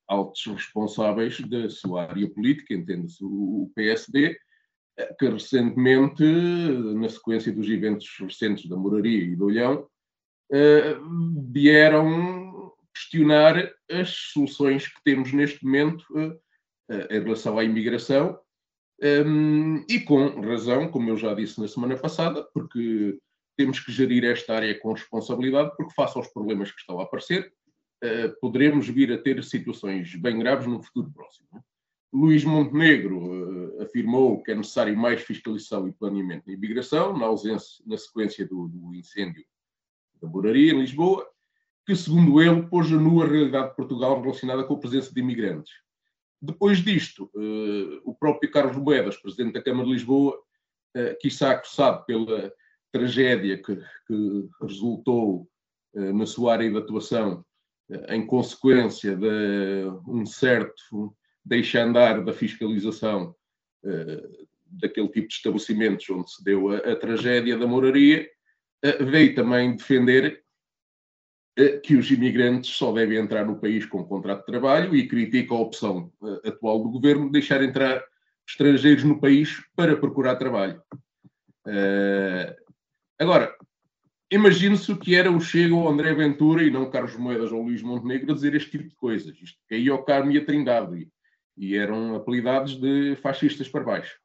[0.07, 4.37] altos responsáveis da sua área política, entende-se o PSD,
[5.19, 9.89] que recentemente, na sequência dos eventos recentes da Moraria e do Olhão,
[10.51, 16.41] uh, vieram questionar as soluções que temos neste momento uh,
[17.11, 18.39] em relação à imigração,
[19.03, 23.19] um, e com razão, como eu já disse na semana passada, porque
[23.57, 27.53] temos que gerir esta área com responsabilidade, porque face aos problemas que estão a aparecer,
[28.41, 31.49] poderemos vir a ter situações bem graves no futuro próximo.
[32.13, 37.83] Luís Montenegro uh, afirmou que é necessário mais fiscalização e planeamento na imigração, na ausência,
[37.87, 39.45] na sequência do, do incêndio
[40.21, 41.27] da Moraria, em Lisboa,
[41.87, 45.21] que, segundo ele, pôs a nu a realidade de Portugal relacionada com a presença de
[45.21, 45.73] imigrantes.
[46.41, 51.53] Depois disto, uh, o próprio Carlos Moedas, presidente da Câmara de Lisboa, uh, que está
[51.53, 52.53] acusado pela
[52.93, 55.49] tragédia que, que resultou
[55.95, 57.45] uh, na sua área de atuação
[58.09, 61.13] em consequência de um certo
[61.45, 63.35] deixa andar da fiscalização
[64.71, 68.31] daquele tipo de estabelecimentos onde se deu a, a tragédia da moraria, eh,
[68.83, 70.43] veio também defender
[71.61, 75.55] eh, que os imigrantes só devem entrar no país com contrato de trabalho e critica
[75.55, 78.03] a opção eh, atual do governo de deixar entrar
[78.49, 80.83] estrangeiros no país para procurar trabalho.
[83.17, 83.55] Agora,
[84.31, 87.83] imagine-se o que era o Chega ou André Ventura e não Carlos Moedas ou Luís
[87.83, 89.37] Montenegro a dizer este tipo de coisas.
[89.41, 91.09] Isto caía ao Carmo e a Trindade
[91.57, 94.19] e eram apelidados de fascistas para baixo.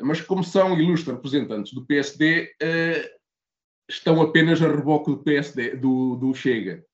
[0.00, 2.50] Mas como são ilustres representantes do PSD,
[3.88, 6.84] estão apenas a reboque do PSD, do, do Chega.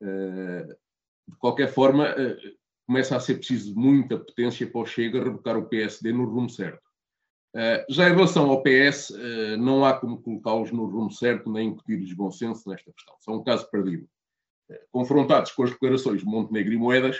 [0.00, 0.66] Uh,
[1.28, 2.56] de qualquer forma, uh,
[2.86, 6.82] começa a ser preciso muita potência para o Chega rebocar o PSD no rumo certo.
[7.54, 9.12] Uh, já em relação ao PS,
[9.58, 13.16] não há como colocá-los no rumo certo nem incutir-lhes bom senso nesta questão.
[13.20, 14.06] São um caso perdido.
[14.92, 17.18] confrontados com as declarações de Montenegro e Moedas,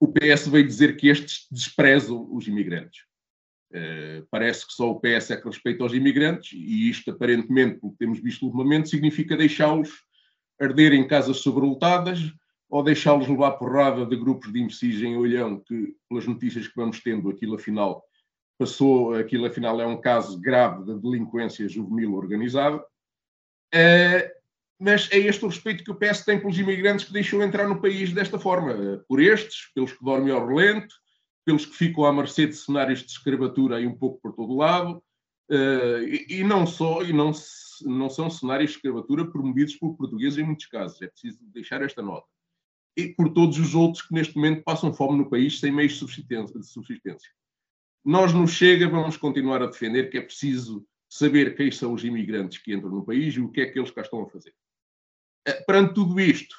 [0.00, 3.04] o PS veio dizer que estes desprezam os imigrantes.
[3.72, 7.92] Uh, parece que só o PS é que respeita os imigrantes, e isto, aparentemente, pelo
[7.92, 9.90] que temos visto ultimamente, significa deixá-los
[10.60, 12.32] arder em casas sobrelotadas
[12.68, 17.00] ou deixá-los levar porrada de grupos de imbecis em olhão, que, pelas notícias que vamos
[17.00, 18.02] tendo, aquilo afinal
[18.58, 22.76] passou, aquilo afinal é um caso grave de delinquência juvenil organizada.
[23.74, 24.40] Uh,
[24.78, 27.80] mas é este o respeito que o PS tem pelos imigrantes que deixou entrar no
[27.80, 30.94] país desta forma, por estes, pelos que dormem ao relento,
[31.44, 35.02] pelos que ficam à mercê de cenários de escravatura aí um pouco por todo lado,
[35.50, 37.32] uh, e, e, não só, e não,
[37.82, 42.02] não são cenários de escravatura promovidos por portugueses em muitos casos, é preciso deixar esta
[42.02, 42.26] nota.
[42.96, 46.66] E por todos os outros que neste momento passam fome no país sem meios de
[46.66, 47.30] subsistência.
[48.04, 52.58] Nós no Chega vamos continuar a defender que é preciso saber quem são os imigrantes
[52.58, 54.54] que entram no país e o que é que eles cá estão a fazer.
[55.48, 56.54] Uh, perante tudo isto,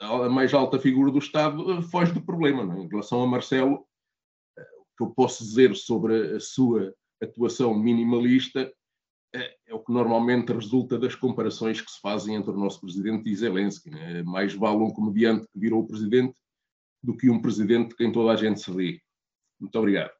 [0.00, 2.74] a mais alta figura do Estado uh, foge do problema.
[2.74, 2.80] É?
[2.80, 3.87] Em relação a Marcelo,
[4.98, 8.70] que eu posso dizer sobre a sua atuação minimalista
[9.32, 13.30] é, é, o que normalmente resulta das comparações que se fazem entre o nosso presidente
[13.30, 13.90] e Zelensky.
[13.90, 14.22] Né?
[14.24, 16.34] Mais vale um comediante que virou presidente
[17.02, 19.00] do que um presidente de quem toda a gente se ri.
[19.60, 20.12] Muito obrigado.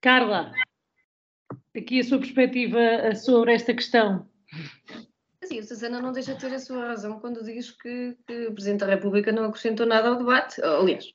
[0.00, 0.52] Carla,
[1.74, 4.28] aqui a sua perspectiva eh, sobre esta questão.
[5.44, 8.54] Sim, a Susana não deixa de ter a sua razão quando diz que, que o
[8.54, 10.60] Presidente da República não acrescentou nada ao debate.
[10.62, 11.12] Aliás,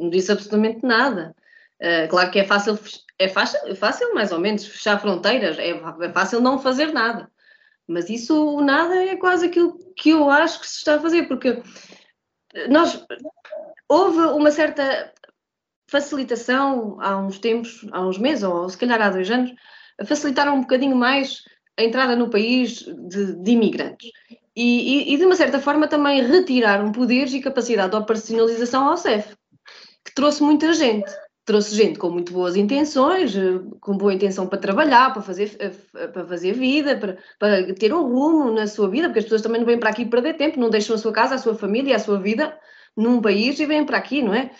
[0.00, 1.34] não disse absolutamente nada.
[1.80, 2.78] Uh, claro que é fácil,
[3.18, 7.30] é fácil, fácil, mais ou menos, fechar fronteiras, é, é fácil não fazer nada.
[7.86, 11.62] Mas isso, nada, é quase aquilo que eu acho que se está a fazer, porque
[12.68, 13.04] nós
[13.88, 15.12] houve uma certa
[15.88, 19.52] facilitação há uns tempos, há uns meses, ou se calhar há dois anos,
[20.04, 21.42] facilitaram um bocadinho mais
[21.76, 24.10] a entrada no país de, de imigrantes.
[24.54, 28.96] E, e, e, de uma certa forma, também retiraram poderes e capacidade de operacionalização ao
[28.96, 29.34] CEF,
[30.04, 31.10] que trouxe muita gente.
[31.44, 36.06] Trouxe gente com muito boas intenções, eh, com boa intenção para trabalhar, para fazer, eh,
[36.08, 39.60] para fazer vida, para, para ter um rumo na sua vida, porque as pessoas também
[39.60, 41.98] não vêm para aqui perder tempo, não deixam a sua casa, a sua família, a
[41.98, 42.56] sua vida
[42.96, 44.50] num país e vêm para aqui, não é?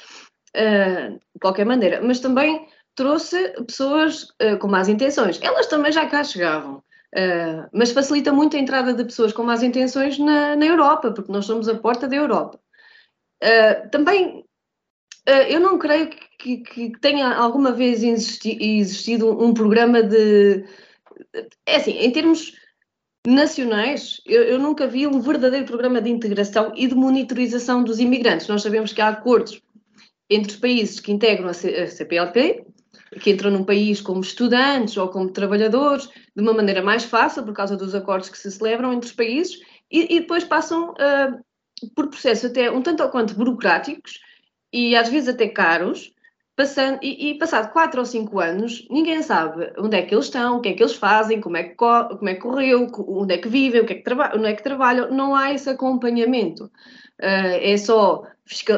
[0.56, 2.00] Uh, de qualquer maneira.
[2.02, 5.38] Mas também trouxe pessoas uh, com más intenções.
[5.42, 6.82] Elas também já cá chegavam.
[7.14, 11.32] Uh, mas facilita muito a entrada de pessoas com más intenções na, na Europa, porque
[11.32, 12.58] nós somos a porta da Europa.
[13.90, 14.44] também
[15.26, 20.64] eu não creio que, que, tenha alguma vez existi, existido um programa de.
[21.66, 22.54] É assim, em termos
[23.26, 28.48] nacionais, eu, eu, nunca vi um verdadeiro programa de integração e de monitorização dos imigrantes.
[28.48, 29.60] Nós sabemos que há acordos
[30.28, 32.64] entre os países que integram a, C, a CPLP,
[33.20, 37.52] que entram num país como estudantes ou como trabalhadores, de uma maneira mais fácil, por
[37.52, 42.08] causa dos acordos que se celebram entre os países, e, e depois passam uh, por
[42.08, 44.20] processos até um tanto ou quanto burocráticos
[44.72, 46.12] e às vezes até caros,
[46.60, 50.58] Passando, e, e, passado quatro ou cinco anos, ninguém sabe onde é que eles estão,
[50.58, 53.38] o que é que eles fazem, como é que, como é que correu, onde é
[53.38, 55.10] que vivem, o que é que, onde é que trabalham.
[55.10, 56.64] Não há esse acompanhamento.
[57.18, 58.26] Uh, é, só,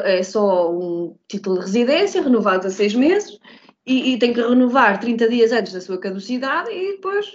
[0.01, 3.37] é só um título de residência renovado a seis meses
[3.85, 7.27] e, e, tem que renovar 30 dias antes da sua caducidade e depois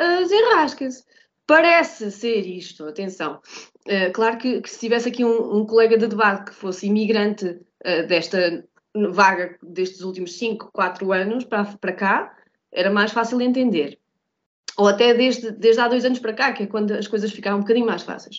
[0.00, 1.02] uh, desenrasca-se.
[1.44, 3.40] Parece ser isto, atenção.
[3.84, 7.58] Uh, claro que, que, se tivesse aqui um, um, colega de debate que fosse imigrante
[7.84, 8.64] uh, desta
[9.10, 12.36] vaga destes últimos 5, 4 anos para, para cá,
[12.72, 13.98] era mais fácil de entender.
[14.76, 17.58] Ou até desde, desde há dois anos para cá, que é quando as coisas ficaram
[17.58, 18.38] um bocadinho mais fáceis.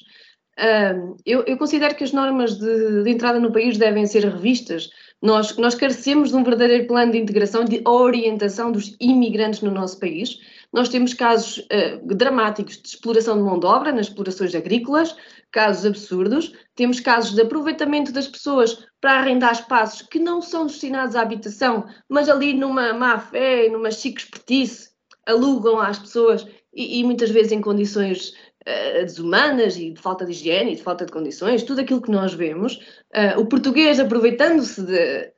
[1.26, 4.90] Eu, eu, considero que as normas de, de, entrada no país devem ser revistas.
[5.22, 10.00] Nós, nós carecemos de um verdadeiro plano de integração de orientação dos imigrantes no nosso
[10.00, 10.40] país.
[10.72, 15.16] Nós temos casos uh, dramáticos de exploração de mão de obra nas explorações agrícolas,
[15.52, 16.54] casos absurdos.
[16.76, 21.86] Temos casos de aproveitamento das pessoas para arrendar espaços que não são destinados à habitação,
[22.08, 24.90] mas ali numa má fé, numa chique expertise,
[25.26, 28.30] alugam às pessoas e, e muitas vezes em condições
[28.62, 32.12] uh, desumanas e de falta de higiene e de falta de condições, tudo aquilo que
[32.12, 32.76] nós vemos.
[33.16, 35.32] Uh, o português aproveitando-se de,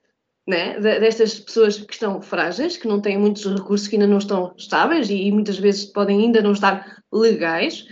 [0.48, 4.54] né, destas pessoas que estão frágeis, que não têm muitos recursos, que ainda não estão
[4.58, 7.86] estáveis e, muitas vezes podem ainda não estar legais.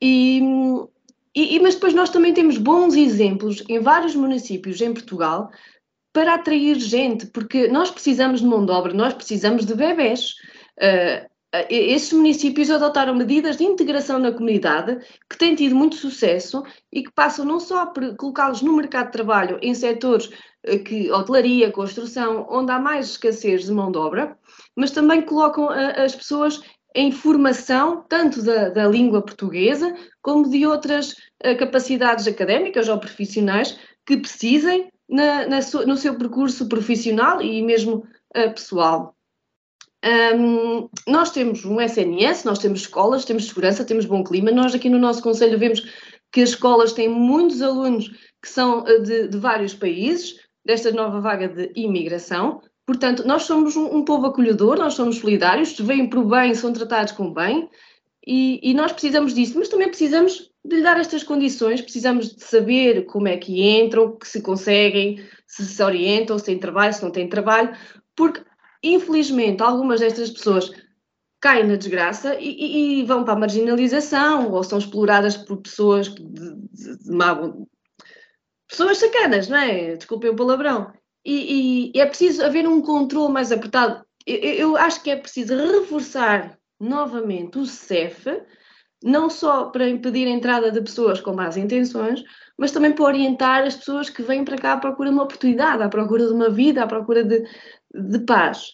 [0.00, 0.40] E,
[1.34, 5.50] e, mas depois nós também temos bons exemplos em vários municípios em Portugal
[6.12, 10.34] para atrair gente, porque nós precisamos de mão de obra, nós precisamos de bebés.
[10.78, 11.32] Uh,
[11.68, 17.12] esses municípios adotaram medidas de integração na comunidade que têm tido muito sucesso e que
[17.12, 20.30] passam não só por colocá-los no mercado de trabalho em setores
[20.84, 24.36] que hotelaria, construção, onde há mais escassez de mão de obra,
[24.76, 26.60] mas também colocam as pessoas
[26.94, 33.78] em formação tanto da, da língua portuguesa como de outras uh, capacidades académicas ou profissionais
[34.06, 38.06] que precisem na, na no seu percurso profissional e mesmo
[38.54, 39.14] pessoal.
[40.04, 44.50] Um, nós temos um SNS, nós temos escolas, temos segurança, temos bom clima.
[44.50, 45.80] Nós aqui no nosso Conselho vemos
[46.32, 48.08] que as escolas têm muitos alunos
[48.42, 53.96] que são de, de vários países, desta nova vaga de imigração, Portanto, nós somos um,
[53.96, 57.68] um, povo acolhedor, nós somos solidários, se vêm por bem, são tratados com bem,
[58.26, 62.44] e, e, nós precisamos disso, mas também precisamos de lhe dar estas condições, precisamos de
[62.44, 67.02] saber como é que entram, que se conseguem, se se orientam, se têm trabalho, se
[67.02, 67.76] não têm trabalho,
[68.14, 68.42] porque,
[68.82, 70.70] infelizmente, algumas destas pessoas
[71.40, 76.22] caem na desgraça e, e vão para a marginalização ou são exploradas por pessoas de,
[76.22, 77.12] de, de.
[78.72, 79.96] Pessoas sacanas, não é?
[79.96, 80.92] Desculpem o palavrão
[81.24, 84.04] e, e, é preciso haver um controle mais apertado.
[84.26, 88.24] Eu, eu, acho que é preciso reforçar novamente o CEF,
[89.04, 92.24] não só para impedir a entrada de pessoas com más intenções,
[92.56, 95.82] mas também para orientar as pessoas que vêm para cá à procura de uma oportunidade,
[95.82, 97.44] à procura de uma vida, à procura de,
[97.94, 98.72] de paz.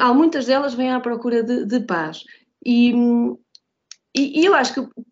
[0.00, 2.22] Há muitas delas vêm à procura de, de paz.
[2.64, 2.92] E,
[4.16, 5.02] e, e, eu acho que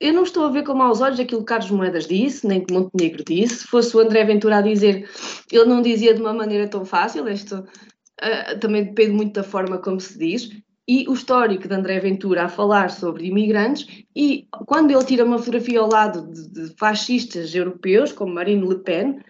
[0.00, 2.72] eu não estou a ver com maus olhos aquilo que Carlos Moedas disse, nem que
[2.72, 3.56] Montenegro disse.
[3.56, 5.08] Se fosse o André Ventura a dizer,
[5.52, 9.78] ele não dizia de uma maneira tão fácil, isto uh, também depende muito da forma
[9.78, 10.50] como se diz
[10.90, 15.38] e o histórico de André Ventura a falar sobre imigrantes, e quando ele tira uma
[15.38, 19.20] fotografia ao lado de, de fascistas europeus, como Marine Le Pen,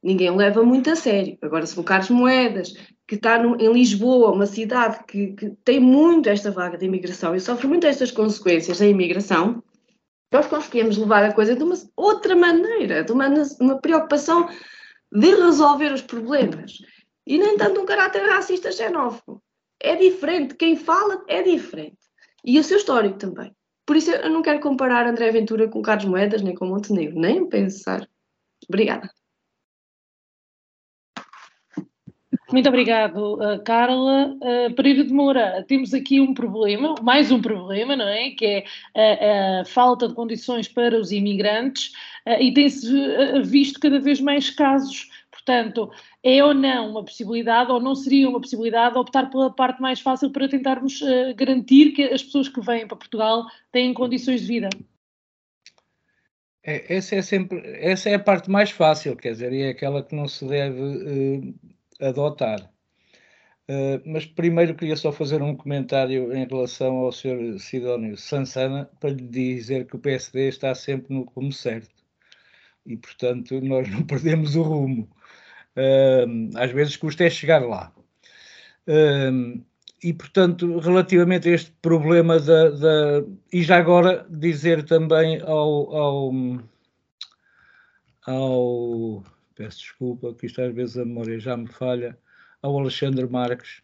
[0.00, 1.36] ninguém o leva muito a sério.
[1.42, 2.72] Agora, se for Carlos Moedas,
[3.04, 7.34] que está no, em Lisboa, uma cidade que, que, tem muito esta vaga de imigração
[7.34, 9.60] e sofre muito estas consequências da imigração,
[10.30, 13.28] nós conseguimos levar a coisa de uma outra maneira, de uma,
[13.60, 14.48] uma preocupação
[15.10, 16.78] de resolver os problemas.
[17.26, 19.42] E nem tanto um caráter racista xenófobo
[19.80, 21.98] é diferente, quem fala é diferente.
[22.44, 23.54] E o seu histórico também.
[23.86, 27.48] Por isso eu não quero comparar André Ventura com Carlos Moedas, nem com Montenegro, nem
[27.48, 28.06] pensar.
[28.68, 29.10] Obrigada.
[32.50, 34.34] Muito obrigado, uh, Carla.
[34.36, 38.30] Uh, Pereira de Moura, temos aqui um problema, mais um problema, não é?
[38.30, 41.92] Que é a, a falta de condições para os imigrantes
[42.26, 45.08] uh, e tem-se uh, visto cada vez mais casos
[45.48, 45.90] Portanto,
[46.22, 50.30] é ou não uma possibilidade, ou não seria uma possibilidade, optar pela parte mais fácil
[50.30, 54.68] para tentarmos uh, garantir que as pessoas que vêm para Portugal têm condições de vida?
[56.62, 60.02] É, essa, é sempre, essa é a parte mais fácil, quer dizer, e é aquela
[60.02, 61.54] que não se deve uh,
[62.00, 62.70] adotar.
[63.70, 67.58] Uh, mas primeiro queria só fazer um comentário em relação ao Sr.
[67.58, 71.98] Sidónio Sansana para lhe dizer que o PSD está sempre no rumo certo
[72.88, 75.08] e, portanto, nós não perdemos o rumo.
[75.76, 77.92] Uh, às vezes custa é chegar lá.
[78.88, 79.62] Uh,
[80.02, 86.32] e, portanto, relativamente a este problema da, da, E já agora dizer também ao, ao,
[88.26, 89.24] ao.
[89.58, 92.16] Peço desculpa, que isto às vezes a memória já me falha.
[92.62, 93.82] Ao Alexandre Marques,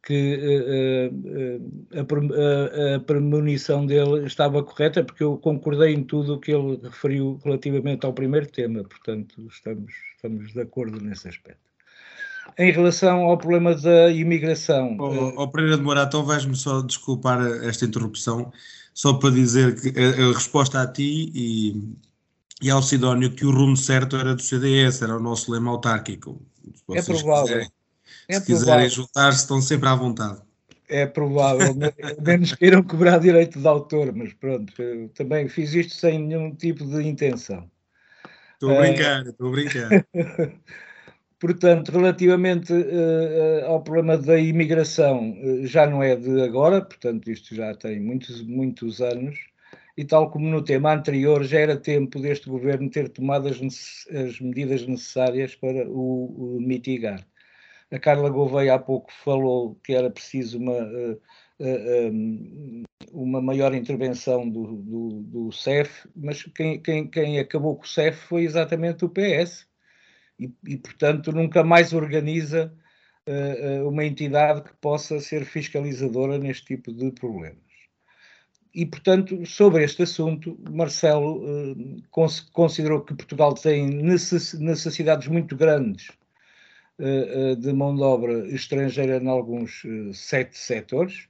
[0.00, 6.38] que uh, uh, a, a, premonição dele estava correta, porque eu concordei em tudo o
[6.38, 11.60] que ele referiu relativamente ao primeiro tema, portanto, estamos, estamos de acordo nesse aspecto.
[12.56, 14.96] Em relação ao problema da imigração.
[14.98, 18.52] Oh, oh, Pereira de Morato, então vais-me só desculpar esta interrupção,
[18.94, 22.07] só para dizer que a, a resposta a ti e,
[22.60, 26.40] e ao Sidónio que o rumo certo era do CDS, era o nosso lema autárquico.
[26.92, 27.44] É provável.
[27.46, 27.72] Quiserem
[28.28, 30.40] é Se quiserem juntar-se, estão sempre à vontade.
[30.88, 31.74] É provável,
[32.22, 34.72] menos queiram cobrar direito de autor, mas pronto,
[35.14, 37.70] também fiz isto sem nenhum tipo de intenção.
[38.54, 40.06] Estou a brincar, uh, estou a brincar.
[41.40, 47.54] Portanto, relativamente uh, ao problema da imigração, uh, já não é de agora, portanto, isto
[47.54, 49.38] já tem muitos, muitos anos,
[49.98, 54.40] e tal como no tema anterior, já era tempo deste governo ter tomado as, as
[54.40, 57.26] medidas necessárias para o, o mitigar.
[57.90, 61.18] A Carla Gouveia há pouco falou que era preciso uma, eh,
[61.58, 62.10] eh,
[63.12, 68.18] uma maior intervenção do, do, do CEF, mas quem, quem, quem, acabou com o CEF
[68.28, 69.66] foi exatamente o PS.
[70.38, 72.72] E, e portanto, nunca mais organiza
[73.26, 77.67] uh, uma entidade que possa ser fiscalizadora neste tipo de problemas.
[78.80, 82.02] E, portanto, sobre este assunto, Marcelo uh,
[82.52, 86.12] considerou que Portugal tem necessidades muito grandes
[87.00, 91.28] eh, eh, de mão de obra estrangeira em alguns eh, sete setores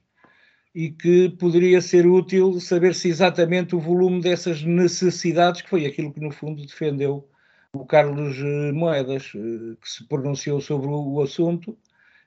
[0.75, 6.21] e que poderia ser útil saber-se exatamente o volume dessas necessidades, que foi aquilo que
[6.21, 7.27] no fundo defendeu
[7.73, 8.37] o Carlos
[8.73, 11.75] Moedas, que se pronunciou sobre o assunto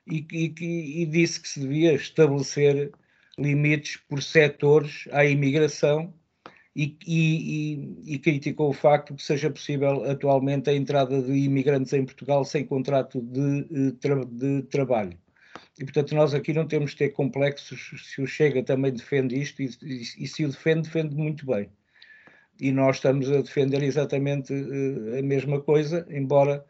[0.05, 2.91] e, e, e disse que se devia estabelecer
[3.37, 6.13] limites por setores à imigração
[6.75, 11.93] e, e, e, criticou o facto de que seja possível atualmente a entrada de imigrantes
[11.93, 15.17] em Portugal sem contrato de, eh, de trabalho.
[15.79, 19.61] E, portanto, nós aqui não temos de ter complexos se o Chega também defende isto
[19.61, 19.69] e,
[20.19, 21.69] e, se o defende, defende muito bem.
[22.59, 26.63] E nós estamos a defender exatamente uh, a mesma coisa, embora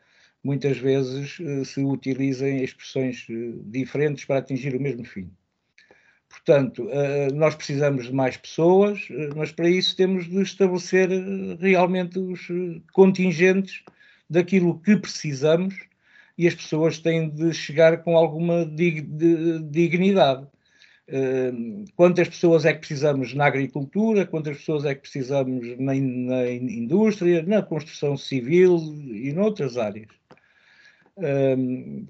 [0.44, 5.30] muitas vezes uh, se utilizem expressões uh, diferentes para atingir o mesmo fim.
[6.34, 11.58] Portanto, eh, nós precisamos de mais pessoas, eh, mas para isso temos de estabelecer eh,
[11.60, 12.48] realmente os
[12.92, 13.84] contingentes
[14.28, 15.76] daquilo que precisamos
[16.36, 20.48] e as pessoas têm de chegar com alguma dignidade.
[21.96, 27.62] Quantas pessoas é que precisamos na agricultura, quantas pessoas é que precisamos na, indústria, na
[27.62, 28.78] construção civil
[29.12, 30.08] e noutras áreas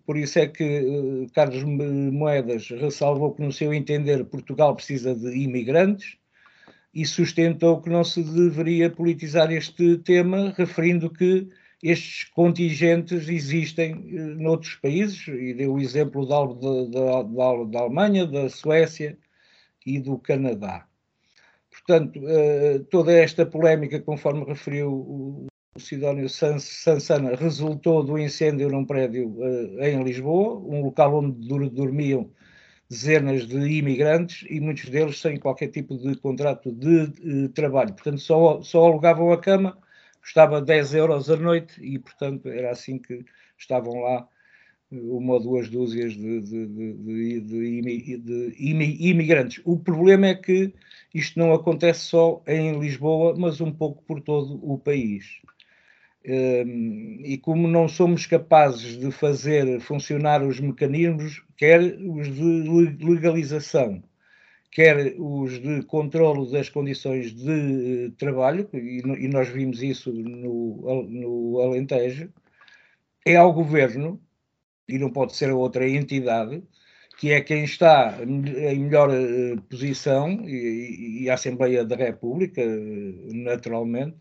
[0.06, 5.38] por isso é que uh, Carlos Moedas ressalvou que, no seu entender, Portugal precisa de
[5.38, 6.18] imigrantes
[6.94, 11.50] e sustentou que não se deveria politizar este tema, referindo que
[11.82, 18.26] estes contingentes existem uh, noutros países, e deu o exemplo da, da, da, da Alemanha,
[18.26, 19.18] da Suécia
[19.86, 20.88] e do Canadá.
[21.70, 29.30] Portanto, uh, toda esta polémica, conforme referiu o, Sidónio Sansana, resultou do incêndio num prédio
[29.30, 32.30] uh, em Lisboa, um local onde dormiam
[32.90, 37.94] dezenas de imigrantes e muitos deles sem qualquer tipo de contrato de, de trabalho.
[37.94, 39.78] Portanto, só, só alugavam a cama,
[40.22, 43.26] custava 10 euros a noite e, portanto, era assim que
[43.58, 44.28] estavam lá
[44.92, 47.84] uma ou duas dúzias de, de, de,
[48.60, 49.62] imigrantes.
[49.66, 50.74] O problema é que
[51.14, 55.42] isto não acontece só em Lisboa, mas um pouco por todo o país.
[56.26, 64.02] E como não somos capazes de fazer funcionar os mecanismos, quer os de legalização,
[64.74, 71.60] quer os de controlo das condições de eh, trabalho, e nós vimos isso no, no
[71.60, 72.30] Alentejo,
[73.26, 74.20] é ao governo,
[74.88, 76.64] e não pode ser a outra entidade,
[77.20, 83.14] que é quem está em melhor eh, posição, e, e a Assembleia da República, eh,
[83.34, 84.18] naturalmente,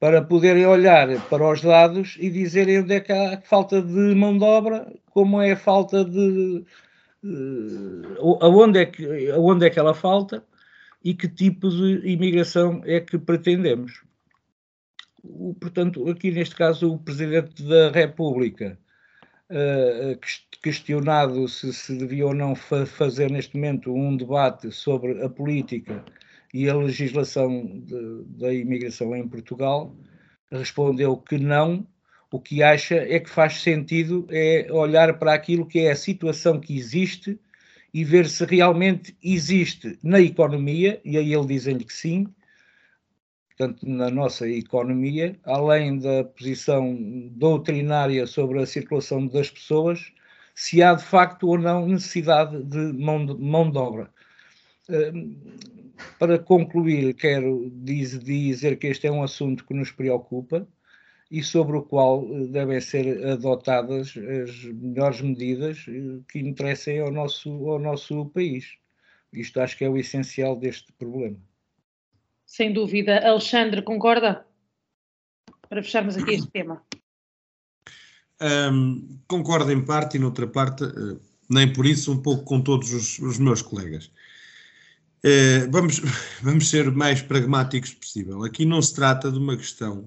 [0.00, 4.36] para poderem olhar para os dados e dizerem onde é que há falta de mão
[4.36, 6.64] de obra, como é a falta de.
[7.22, 10.42] Uh, aonde, é que, aonde é que ela falta
[11.04, 14.02] e que tipo de imigração é que pretendemos.
[15.22, 18.78] O, portanto, aqui neste caso, o Presidente da República,
[19.50, 20.18] uh,
[20.62, 26.02] questionado se se devia ou não fa fazer neste momento um debate sobre a política
[26.52, 29.94] e a legislação de, da imigração em Portugal
[30.50, 31.86] respondeu que não.
[32.32, 36.60] O que acha é que faz sentido é olhar para aquilo que é a situação
[36.60, 37.38] que existe
[37.92, 42.28] e ver se realmente existe na economia, e aí ele dizem-lhe que sim,
[43.48, 46.96] portanto, na nossa economia, além da posição
[47.32, 50.12] doutrinária sobre a circulação das pessoas,
[50.54, 54.10] se há de facto ou não necessidade de mão de, mão de obra.
[56.18, 60.66] Para concluir, quero dizer que este é um assunto que nos preocupa
[61.30, 67.10] e sobre o qual eh, devem ser adotadas as melhores medidas eh, que interessem ao
[67.10, 68.76] nosso, ao nosso país.
[69.32, 71.38] Isto acho que é o essencial deste problema.
[72.44, 73.20] Sem dúvida.
[73.24, 74.44] Alexandre, concorda?
[75.68, 76.82] Para fecharmos aqui este tema.
[78.42, 81.16] Um, concordo em parte e noutra parte, eh,
[81.48, 84.10] nem por isso, um pouco com todos os, os meus colegas.
[85.22, 86.00] Eh, vamos,
[86.42, 88.44] vamos ser mais pragmáticos possível.
[88.44, 90.02] Aqui não se trata de uma questão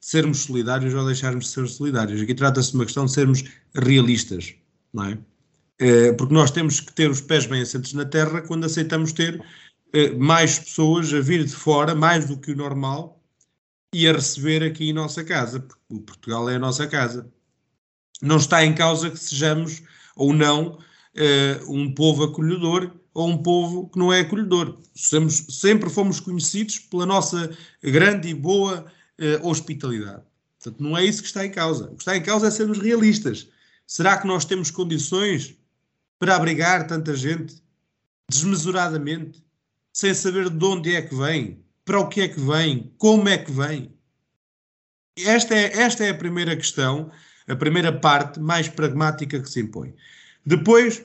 [0.00, 2.20] de sermos solidários ou deixarmos de ser solidários.
[2.20, 3.44] Aqui trata-se de uma questão de sermos
[3.74, 4.54] realistas,
[4.92, 5.18] não é?
[5.78, 9.42] Eh, porque nós temos que ter os pés bem assentos na terra quando aceitamos ter
[9.92, 13.20] eh, mais pessoas a vir de fora, mais do que o normal,
[13.94, 17.30] e a receber aqui em nossa casa, porque o Portugal é a nossa casa.
[18.22, 19.82] Não está em causa que sejamos
[20.16, 20.78] ou não
[21.68, 24.78] um povo acolhedor ou um povo que não é acolhedor.
[24.94, 27.50] Somos, sempre fomos conhecidos pela nossa
[27.82, 28.86] grande e boa
[29.18, 30.22] eh, hospitalidade.
[30.58, 31.86] Portanto, não é isso que está em causa.
[31.86, 33.48] O que está em causa é sermos realistas.
[33.86, 35.56] Será que nós temos condições
[36.18, 37.62] para abrigar tanta gente
[38.28, 39.44] desmesuradamente,
[39.92, 43.36] sem saber de onde é que vem, para o que é que vem, como é
[43.36, 43.92] que vem?
[45.18, 47.10] Esta é, esta é a primeira questão,
[47.46, 49.94] a primeira parte mais pragmática que se impõe.
[50.44, 51.04] Depois,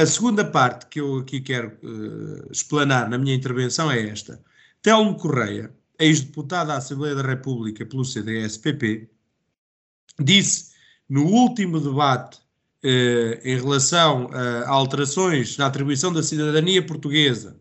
[0.00, 4.42] a segunda parte que eu aqui quero uh, explanar na minha intervenção é esta.
[4.82, 9.08] Telmo Correia, ex-deputado da Assembleia da República pelo CDS-PP,
[10.20, 10.72] disse
[11.08, 12.38] no último debate
[12.84, 17.58] uh, em relação a alterações na atribuição da cidadania portuguesa,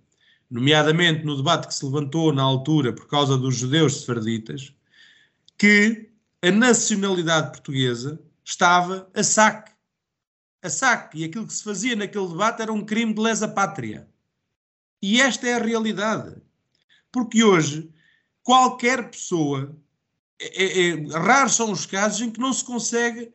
[0.49, 4.73] nomeadamente no debate que se levantou na altura por causa dos judeus sefarditas,
[5.57, 6.09] que
[6.41, 9.70] a nacionalidade portuguesa estava a saque
[10.61, 14.07] a saque e aquilo que se fazia naquele debate era um crime de lesa pátria.
[15.01, 16.39] E esta é a realidade.
[17.11, 17.91] Porque hoje,
[18.43, 19.75] qualquer pessoa,
[20.39, 23.33] é, é, é, raros são os casos em que não se consegue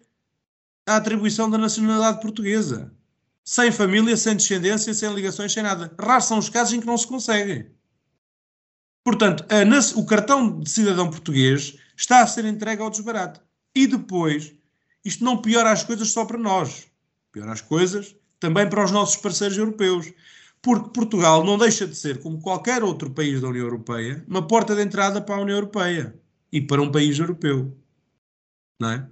[0.86, 2.94] a atribuição da nacionalidade portuguesa.
[3.44, 5.92] Sem família, sem descendência, sem ligações, sem nada.
[6.00, 7.70] Raros são os casos em que não se consegue.
[9.04, 13.40] Portanto, a, o cartão de cidadão português está a ser entregue ao desbarato.
[13.74, 14.52] E depois,
[15.04, 16.88] isto não piora as coisas só para nós
[17.36, 20.10] pior as coisas, também para os nossos parceiros europeus.
[20.62, 24.74] Porque Portugal não deixa de ser, como qualquer outro país da União Europeia, uma porta
[24.74, 26.18] de entrada para a União Europeia
[26.50, 27.76] e para um país europeu.
[28.80, 29.06] Não é?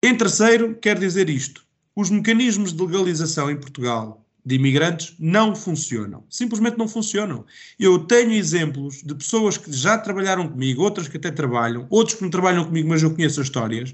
[0.00, 1.66] Em terceiro, quero dizer isto:
[1.96, 6.24] os mecanismos de legalização em Portugal, de imigrantes não funcionam.
[6.30, 7.44] Simplesmente não funcionam.
[7.76, 12.22] Eu tenho exemplos de pessoas que já trabalharam comigo, outras que até trabalham, outros que
[12.22, 13.92] não trabalham comigo, mas eu conheço as histórias,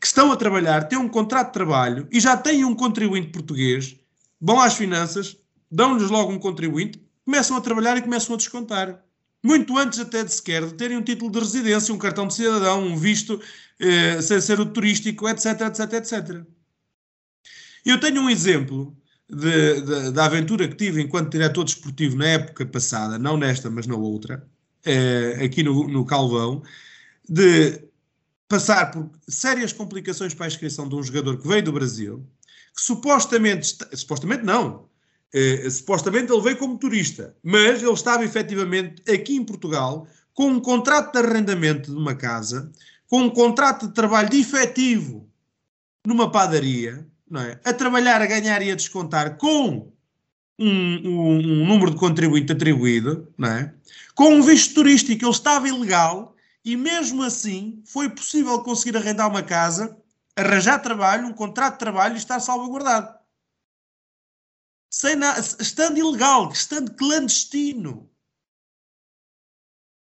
[0.00, 3.96] que estão a trabalhar, têm um contrato de trabalho e já têm um contribuinte português,
[4.40, 5.36] vão às finanças,
[5.70, 9.02] dão-lhes logo um contribuinte, começam a trabalhar e começam a descontar.
[9.42, 12.82] Muito antes até de sequer de terem um título de residência, um cartão de cidadão,
[12.82, 13.40] um visto,
[13.78, 16.44] eh, sem ser o turístico, etc, etc, etc.
[17.84, 18.96] Eu tenho um exemplo
[19.28, 23.86] de, de, da aventura que tive enquanto diretor desportivo na época passada, não nesta, mas
[23.86, 24.46] na outra,
[24.84, 26.62] eh, aqui no, no Calvão,
[27.28, 27.83] de
[28.54, 32.24] passar por sérias complicações para a inscrição de um jogador que veio do Brasil,
[32.72, 34.86] que supostamente, supostamente não,
[35.32, 40.60] eh, supostamente ele veio como turista, mas ele estava efetivamente aqui em Portugal com um
[40.60, 42.70] contrato de arrendamento de uma casa,
[43.08, 45.28] com um contrato de trabalho de efetivo
[46.06, 47.58] numa padaria, não é?
[47.64, 49.92] a trabalhar, a ganhar e a descontar com
[50.56, 53.74] um, um, um número de contribuinte atribuído, não é?
[54.14, 56.33] com um visto turístico, ele estava ilegal
[56.64, 60.00] e mesmo assim foi possível conseguir arrendar uma casa,
[60.34, 63.18] arranjar trabalho, um contrato de trabalho e estar salvaguardado.
[64.90, 65.38] Sem na...
[65.38, 68.10] estando ilegal, estando clandestino.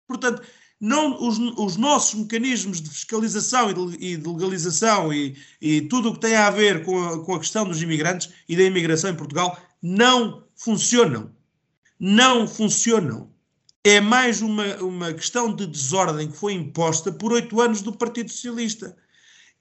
[0.07, 0.43] Portanto,
[0.79, 6.19] não, os, os, nossos mecanismos de fiscalização e de, legalização e, e, tudo o que
[6.19, 9.59] tem a ver com a, com a questão dos imigrantes e da imigração em Portugal
[9.81, 11.33] não funcionam.
[11.99, 13.34] Não funcionam.
[13.87, 18.31] É mais uma, uma questão de desordem que foi imposta por oito anos do Partido
[18.31, 18.97] Socialista.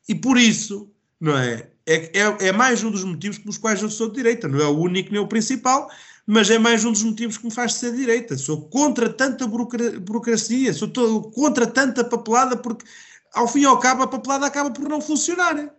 [0.08, 1.68] E por isso, não é?
[1.84, 4.48] É, é, é mais um dos motivos pelos quais eu sou de direita.
[4.48, 5.90] Não é o único nem o principal,
[6.26, 8.38] mas é mais um dos motivos que me faz ser direita.
[8.38, 12.86] Sou contra tanta burocracia, sou todo, contra tanta papelada, porque
[13.34, 15.70] ao fim e ao cabo a papelada acaba por não funcionar.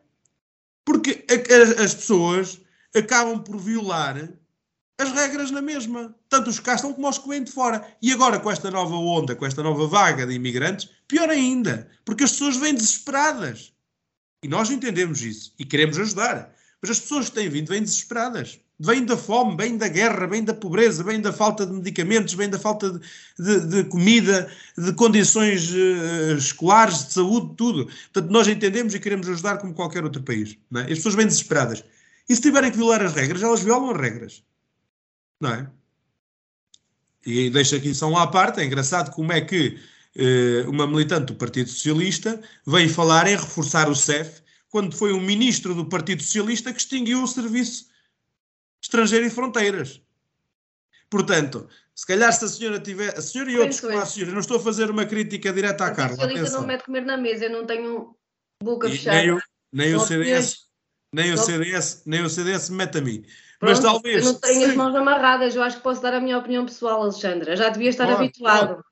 [0.86, 1.26] Porque
[1.84, 2.62] as pessoas
[2.96, 4.30] acabam por violar
[4.98, 7.86] as regras na mesma, tanto os cá estão como os que vêm de fora.
[8.02, 12.24] E agora com esta nova onda, com esta nova vaga de imigrantes, pior ainda, porque
[12.24, 13.74] as pessoas vêm desesperadas.
[14.44, 16.54] E nós entendemos isso e queremos ajudar.
[16.82, 20.44] Mas as pessoas que têm vindo vêm desesperadas vem da fome, vem da guerra, vem
[20.44, 23.00] da pobreza, vem da falta de medicamentos, vem da falta de,
[23.40, 27.86] de, de comida, de condições uh, escolares, de saúde, tudo.
[27.86, 30.58] Portanto, nós entendemos e queremos ajudar como qualquer outro país.
[30.76, 30.82] É?
[30.82, 31.84] As pessoas vêm desesperadas.
[32.28, 34.44] E se tiverem que violar as regras, elas violam as regras.
[35.40, 35.70] Não é?
[37.26, 39.80] E deixo aqui só uma à parte, é engraçado como é que
[40.16, 45.22] uh, uma militante do Partido Socialista veio falar em reforçar o CEF quando foi um
[45.22, 47.88] ministro do Partido Socialista que extinguiu o serviço
[48.82, 50.02] estrangeiro e fronteiras.
[51.10, 54.42] Portanto, se calhar se a senhora tiver, a senhora e outros como a senhora, não
[54.42, 56.18] estou a fazer uma crítica direta à Carla.
[56.18, 58.16] A senhorita não mete comer na mesa, eu não tenho
[58.62, 59.18] boca fechada.
[59.18, 59.40] Nem, eu,
[59.72, 60.66] nem o CDS,
[61.16, 63.24] nem o CDS, nem o CDS me mete a mim.
[63.58, 64.26] Pronto, Mas talvez.
[64.26, 67.02] Eu não tenho as mãos amarradas, eu acho que posso dar a minha opinião pessoal,
[67.02, 67.56] Alexandra.
[67.56, 68.68] Já devia estar pode, habituado.
[68.76, 68.84] Pode.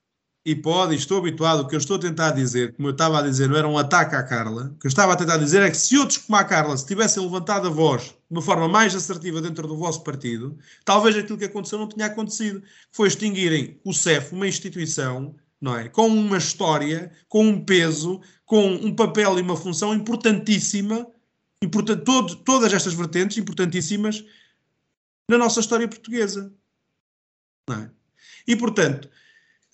[0.46, 1.60] E pode, estou habituado.
[1.60, 3.76] O que eu estou a tentar dizer, como eu estava a dizer, não era um
[3.76, 4.72] ataque à Carla.
[4.74, 6.86] O que eu estava a tentar dizer é que se outros como a Carla se
[6.86, 11.38] tivessem levantado a voz de uma forma mais assertiva dentro do vosso partido, talvez aquilo
[11.38, 12.62] que aconteceu não tenha acontecido.
[12.90, 15.88] Foi extinguirem o CEF, uma instituição, não é?
[15.88, 21.06] Com uma história, com um peso, com um papel e uma função importantíssima,
[21.62, 24.24] important, todo, todas estas vertentes importantíssimas
[25.28, 26.52] na nossa história portuguesa.
[27.70, 27.88] É?
[28.46, 29.08] E, portanto,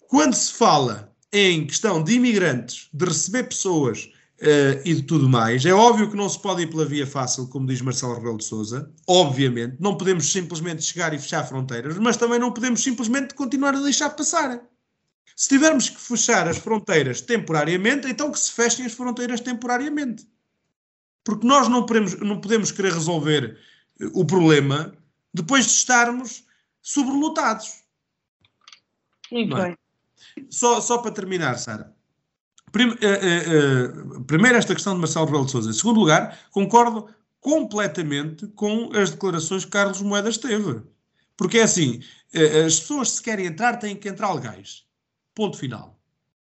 [0.09, 4.11] quando se fala em questão de imigrantes, de receber pessoas
[4.41, 7.49] uh, e de tudo mais, é óbvio que não se pode ir pela via fácil,
[7.49, 9.77] como diz Marcelo Rebelo de Sousa, obviamente.
[9.81, 14.11] Não podemos simplesmente chegar e fechar fronteiras, mas também não podemos simplesmente continuar a deixar
[14.11, 14.61] passar.
[15.37, 20.29] Se tivermos que fechar as fronteiras temporariamente, então que se fechem as fronteiras temporariamente.
[21.31, 23.59] Porque nós não podemos, não podemos querer resolver
[24.13, 24.95] o problema
[25.33, 26.45] depois de estarmos
[26.83, 27.83] sobrelotados.
[29.31, 29.65] Muito é?
[29.65, 29.79] bem.
[30.49, 31.95] Só, só para terminar, Sara.
[32.73, 35.71] Prime, uh, uh, uh, primeiro, esta questão de Marcelo Rebelo de Sousa.
[35.71, 37.09] Em segundo lugar, concordo
[37.41, 40.83] completamente com as declarações que Carlos Moedas teve.
[41.37, 42.03] Porque é assim,
[42.67, 44.85] as pessoas se querem entrar têm que entrar legais.
[45.35, 46.00] Ponto final.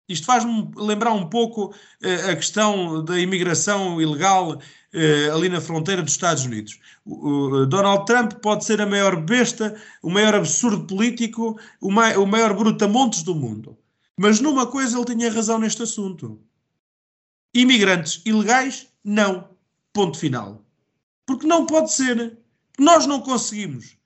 [0.08, 1.74] Isto faz-me lembrar um pouco
[2.30, 4.60] a questão da imigração ilegal
[5.34, 6.80] ali na fronteira dos Estados Unidos.
[7.06, 12.26] O, Donald Trump pode ser a maior besta, o maior absurdo político, o, mai, o
[12.26, 13.78] maior brutamontes do mundo.
[14.18, 16.42] Mas numa coisa ele tinha razão neste assunto.
[17.54, 19.50] Imigrantes ilegais, não.
[19.94, 20.66] Ponto final.
[21.26, 22.38] Porque não pode ser.
[22.80, 23.98] Nós não conseguimos.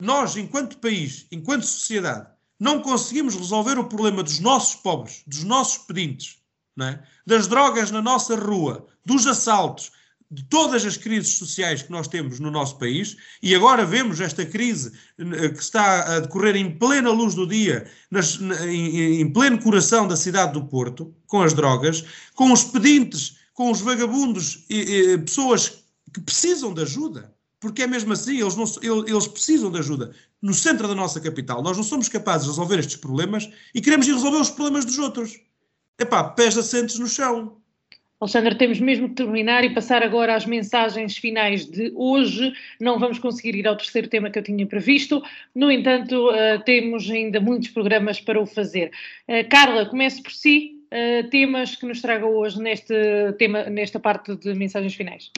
[0.00, 2.28] Nós, enquanto país, enquanto sociedade,
[2.58, 6.38] não conseguimos resolver o problema dos nossos pobres, dos nossos pedintes,
[6.80, 7.00] é?
[7.26, 9.92] das drogas na nossa rua, dos assaltos,
[10.30, 14.44] de todas as crises sociais que nós temos no nosso país, e agora vemos esta
[14.44, 20.06] crise que está a decorrer em plena luz do dia, nas, em, em pleno coração
[20.06, 22.04] da cidade do Porto, com as drogas,
[22.34, 25.82] com os pedintes, com os vagabundos, e, e, pessoas
[26.12, 28.64] que precisam de ajuda, porque é mesmo assim, eles, não,
[29.06, 30.14] eles precisam de ajuda.
[30.40, 34.06] No centro da nossa capital, nós não somos capazes de resolver estes problemas e queremos
[34.06, 35.40] ir resolver os problemas dos outros.
[35.98, 37.56] Epá, pés assentes no chão.
[38.20, 42.52] Alexandre, temos mesmo que terminar e passar agora às mensagens finais de hoje.
[42.80, 45.22] Não vamos conseguir ir ao terceiro tema que eu tinha previsto,
[45.54, 48.90] no entanto, uh, temos ainda muitos programas para o fazer.
[49.28, 52.94] Uh, Carla, comece por si, uh, temas que nos traga hoje neste
[53.38, 55.30] tema, nesta parte de mensagens finais.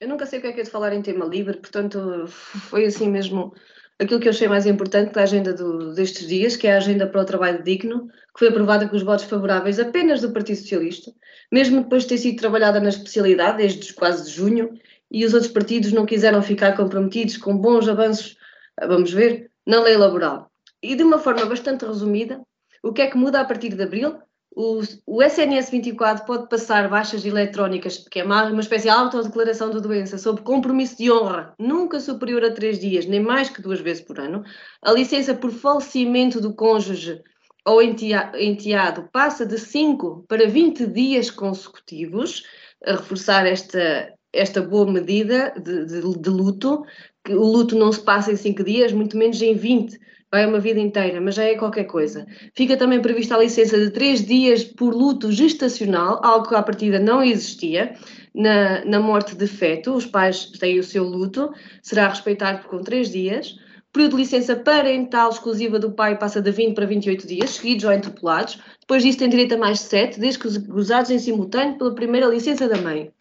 [0.00, 2.84] Eu nunca sei o que é que é de falar em tema livre, portanto, foi
[2.84, 3.54] assim mesmo
[3.98, 7.06] aquilo que eu achei mais importante da agenda do, destes dias, que é a agenda
[7.06, 11.12] para o trabalho digno, que foi aprovada com os votos favoráveis apenas do Partido Socialista,
[11.50, 14.78] mesmo depois de ter sido trabalhada na especialidade desde quase junho,
[15.10, 18.36] e os outros partidos não quiseram ficar comprometidos com bons avanços,
[18.80, 20.50] vamos ver, na lei laboral.
[20.82, 22.42] E de uma forma bastante resumida,
[22.82, 24.18] o que é que muda a partir de abril?
[24.56, 29.70] O, o, SNS 24 pode passar baixas eletrónicas, que é uma, uma espécie de autodeclaração
[29.70, 33.80] de doença, sob compromisso de honra, nunca superior a três dias, nem mais que duas
[33.80, 34.44] vezes por ano.
[34.80, 37.20] A licença por falecimento do cônjuge
[37.66, 42.44] ou enteado passa de 5 para 20 dias consecutivos,
[42.84, 46.84] a reforçar esta, esta boa medida de, de, de luto,
[47.24, 49.98] que o luto não se passa em 5 dias, muito menos em 20
[50.34, 52.26] vai uma vida inteira, mas já é qualquer coisa.
[52.56, 56.98] Fica também prevista a licença de três dias por luto gestacional, algo que à partida
[56.98, 57.94] não existia.
[58.34, 63.12] Na, na morte de feto, os pais têm o seu luto, será respeitado com três
[63.12, 63.52] dias.
[63.90, 67.84] O período de licença parental exclusiva do pai passa de 20 para 28 dias, seguidos
[67.84, 68.58] ou interpolados.
[68.80, 72.68] Depois disso tem direito a mais 7, desde que gozados em simultâneo pela primeira licença
[72.68, 73.12] da mãe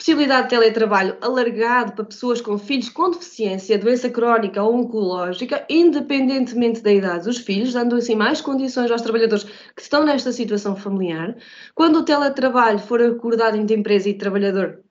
[0.00, 6.80] possibilidade de teletrabalho alargado para pessoas com filhos com deficiência, doença crónica ou oncológica, independentemente
[6.80, 11.36] da idade dos filhos, dando assim mais condições aos trabalhadores que estão nesta situação familiar.
[11.74, 14.82] Quando o teletrabalho for acordado entre empresa e trabalhador,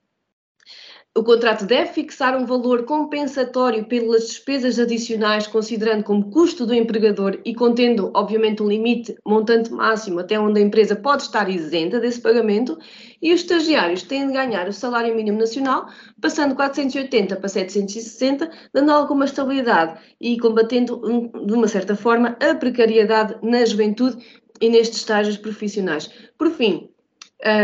[1.16, 7.40] o contrato deve fixar um valor compensatório pelas despesas adicionais, considerando como custo do empregador
[7.44, 12.20] e contendo, obviamente, um limite montante máximo até onde a empresa pode estar isenta desse
[12.20, 12.78] pagamento,
[13.20, 15.88] e os estagiários têm de ganhar o salário mínimo nacional,
[16.20, 21.02] passando de 480 para 760, dando alguma estabilidade e combatendo,
[21.44, 24.24] de uma certa forma, a precariedade na juventude
[24.60, 26.08] e nestes estágios profissionais.
[26.38, 26.88] Por fim,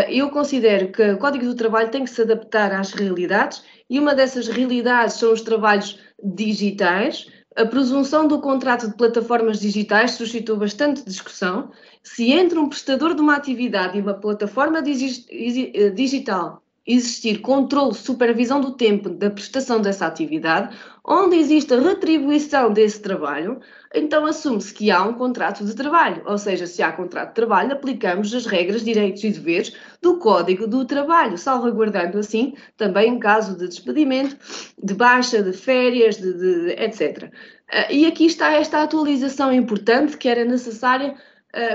[0.08, 4.14] eu considero que o Código do Trabalho tem que se adaptar às realidades e uma
[4.14, 7.26] dessas realidades são os trabalhos digitais.
[7.54, 11.70] A presunção do contrato de plataformas digitais suscitou bastante discussão.
[12.02, 18.60] Se entre um prestador de uma atividade e uma plataforma eh, digital existir controle, supervisão
[18.60, 23.60] do tempo da prestação dessa atividade, onde existe a retribuição desse trabalho,
[23.92, 26.22] então assume-se que há um contrato de trabalho.
[26.26, 30.66] Ou seja, se há contrato de trabalho, aplicamos as regras, direitos e deveres do Código
[30.66, 34.36] do Trabalho, salvaguardando assim também em caso de despedimento,
[34.80, 37.32] de baixa, de férias, de, de etc.
[37.68, 41.16] Ah, e aqui está esta atualização importante que era necessária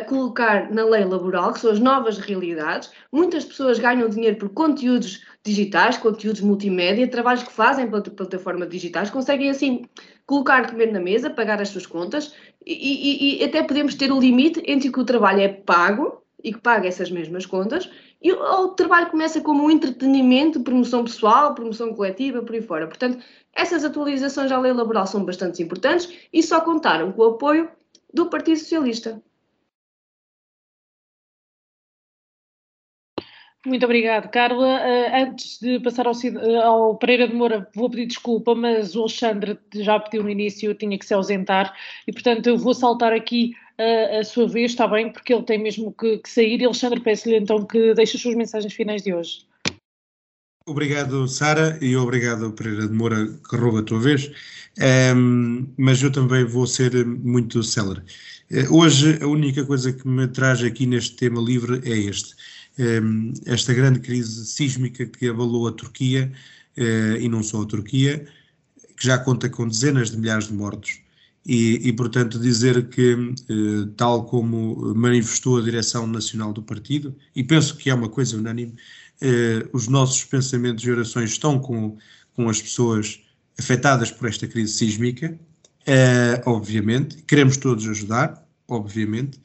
[0.08, 2.92] colocar na lei laboral, que são as novas realidades.
[3.12, 9.10] Muitas pessoas ganham dinheiro por conteúdos digitais, conteúdos multimédia, trabalhos que fazem pela plataforma digitais,
[9.10, 9.86] conseguem assim
[10.26, 12.34] colocar comer na mesa, pagar as suas contas
[12.66, 16.54] e, e, e até podemos ter o limite entre que o trabalho é pago e
[16.54, 17.90] que paga essas mesmas contas
[18.22, 22.88] e o, o trabalho começa como um entretenimento, promoção pessoal, promoção coletiva, por aí fora.
[22.88, 23.24] Portanto,
[23.54, 27.70] essas atualizações à lei laboral são bastante importantes e só contaram com o apoio
[28.14, 29.22] do Partido Socialista.
[33.66, 34.80] Muito obrigado, Carla.
[34.80, 36.14] Uh, antes de passar ao,
[36.64, 40.98] ao, Pereira de Moura, vou pedir desculpa, mas o Alexandre já pediu no início, tinha
[40.98, 41.72] que se ausentar
[42.08, 45.60] e, portanto, eu vou saltar aqui uh, a sua vez, está bem, porque ele tem
[45.60, 46.60] mesmo que, que sair.
[46.60, 49.46] E, Alexandre, peço-lhe então que deixe as suas mensagens finais de hoje.
[50.68, 54.32] Obrigado, Sara, e obrigado, Pereira de Moura, que rouba a tua vez.
[55.16, 58.02] Um, mas eu também vou ser muito célere.
[58.70, 62.61] Hoje, a única coisa que me traz aqui neste tema livre é este Ehm,
[63.46, 66.32] esta grande crise sísmica que abalou a Turquia,
[66.76, 68.26] eh, e não só a Turquia,
[68.98, 71.00] que já conta com dezenas de milhares de mortos.
[71.46, 73.14] E, e, portanto, dizer que,
[73.50, 78.38] eh, tal como manifestou a direção nacional do partido, e penso que é uma coisa
[78.38, 78.76] unânime,
[79.22, 81.98] eh, os nossos pensamentos e orações estão com,
[82.36, 83.20] com as pessoas
[83.60, 85.40] afetadas por esta crise sísmica,
[86.46, 89.40] obviamente, queremos todos ajudar, obviamente,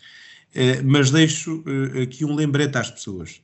[0.85, 3.43] mas deixo eh, aqui um lembrete às pessoas.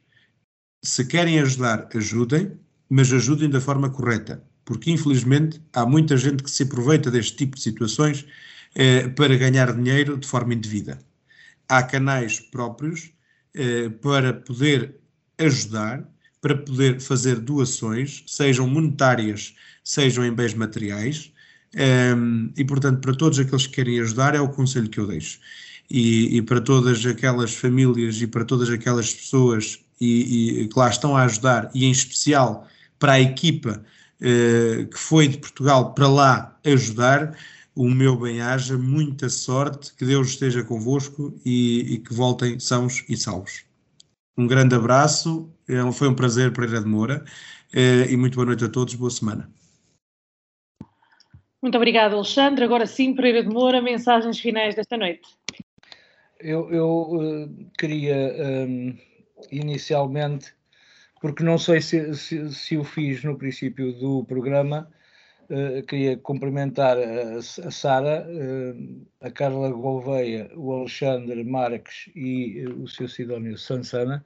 [0.84, 2.52] se querem ajudar, ajudem,
[2.90, 7.56] mas ajudem da forma correta, porque infelizmente há muita gente que se aproveita deste tipo
[7.56, 8.26] de situações
[8.74, 10.98] eh, para ganhar dinheiro de forma indevida.
[11.68, 13.12] Há canais próprios
[13.54, 15.00] eh, para poder
[15.38, 16.08] ajudar,
[16.40, 19.54] para poder fazer doações, sejam monetárias,
[19.84, 21.32] sejam em bens materiais,
[21.74, 22.14] eh,
[22.56, 25.40] e portanto, para todos aqueles que querem ajudar, é o conselho que eu deixo.
[25.90, 30.88] E, e para todas aquelas famílias e para todas aquelas pessoas e, e, que lá
[30.88, 32.66] estão a ajudar, e em especial
[32.98, 33.84] para a equipa
[34.20, 37.36] eh, que foi de Portugal para lá ajudar,
[37.74, 43.16] o meu bem-aja, muita sorte, que Deus esteja convosco e, e, que voltem sãos e
[43.16, 43.64] salvos.
[44.36, 47.24] Um grande abraço, é, foi um prazer, Pereira de Moura,
[47.72, 49.50] eh, e muito boa noite a todos, boa semana.
[51.60, 52.64] Muito obrigado, Alexandre.
[52.64, 55.28] Agora sim, Pereira de Moura, mensagens finais desta noite.
[56.42, 58.34] Eu, eu uh, queria
[58.66, 58.96] um,
[59.52, 60.52] inicialmente,
[61.20, 64.90] porque não sei se, se, se, o fiz no princípio do programa,
[65.48, 72.88] uh, queria cumprimentar a, a Sara, uh, a Carla Gouveia, o Alexandre Marques e o
[72.88, 74.24] seu Sidónio Sansana,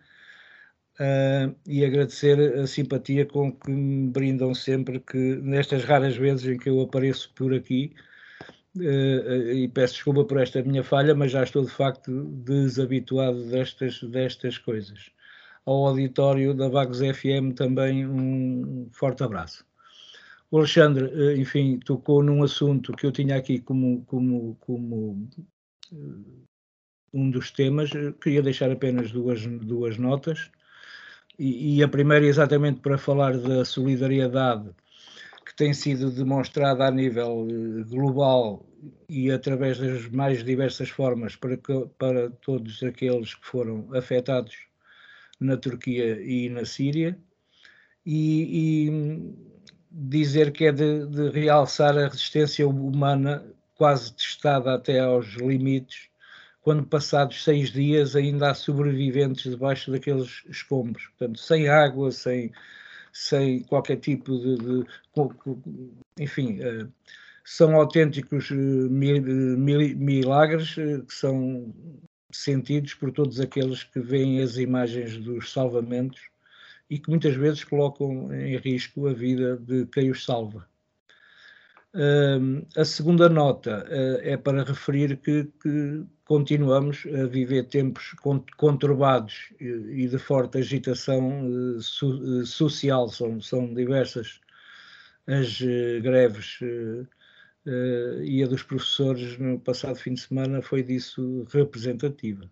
[1.66, 6.70] e agradecer a simpatia com que me brindam sempre, que nestas raras vezes em que
[6.70, 7.92] eu apareço por aqui,
[8.82, 14.58] e peço desculpa por esta minha falha, mas já estou de facto desabituado destas, destas
[14.58, 15.10] coisas.
[15.64, 19.64] Ao auditório da Vagos FM também um forte abraço.
[20.50, 25.28] O Alexandre, uh, enfim, tocou num assunto que eu tinha aqui como, como, como
[27.12, 27.90] um dos temas.
[28.20, 30.50] queria deixar apenas duas, duas notas.
[31.38, 34.70] E, e a primeira, exatamente para falar da solidariedade
[35.56, 38.64] tem sido demonstrada a nível eh, global
[39.08, 44.54] e através das mais diversas formas para, que, para todos aqueles que foram afetados
[45.40, 47.18] na Turquia e na Síria,
[48.04, 49.34] e, e
[49.90, 53.44] dizer que é de, de, realçar a resistência humana
[53.74, 56.08] quase testada até aos limites,
[56.62, 62.52] quando passados seis dias ainda há sobreviventes debaixo daqueles escombros, portanto, sem água, sem
[63.16, 64.86] sem qualquer tipo de, de
[66.18, 66.92] enfim, uh,
[67.42, 68.54] são autênticos uh,
[68.90, 71.74] milagres uh, que são
[72.30, 76.20] sentidos por todos aqueles que veem as imagens dos salvamentos
[76.90, 80.68] e que muitas vezes colocam em risco a vida de quem os salva.
[82.76, 83.86] A segunda nota
[84.22, 88.14] é para referir que, que continuamos a viver tempos
[88.56, 93.08] conturbados e de forte agitação eh, social.
[93.08, 94.40] São, são diversas
[95.26, 95.60] as
[96.02, 96.60] greves
[98.22, 102.48] e a dos professores no passado fim de semana foi disso representativa.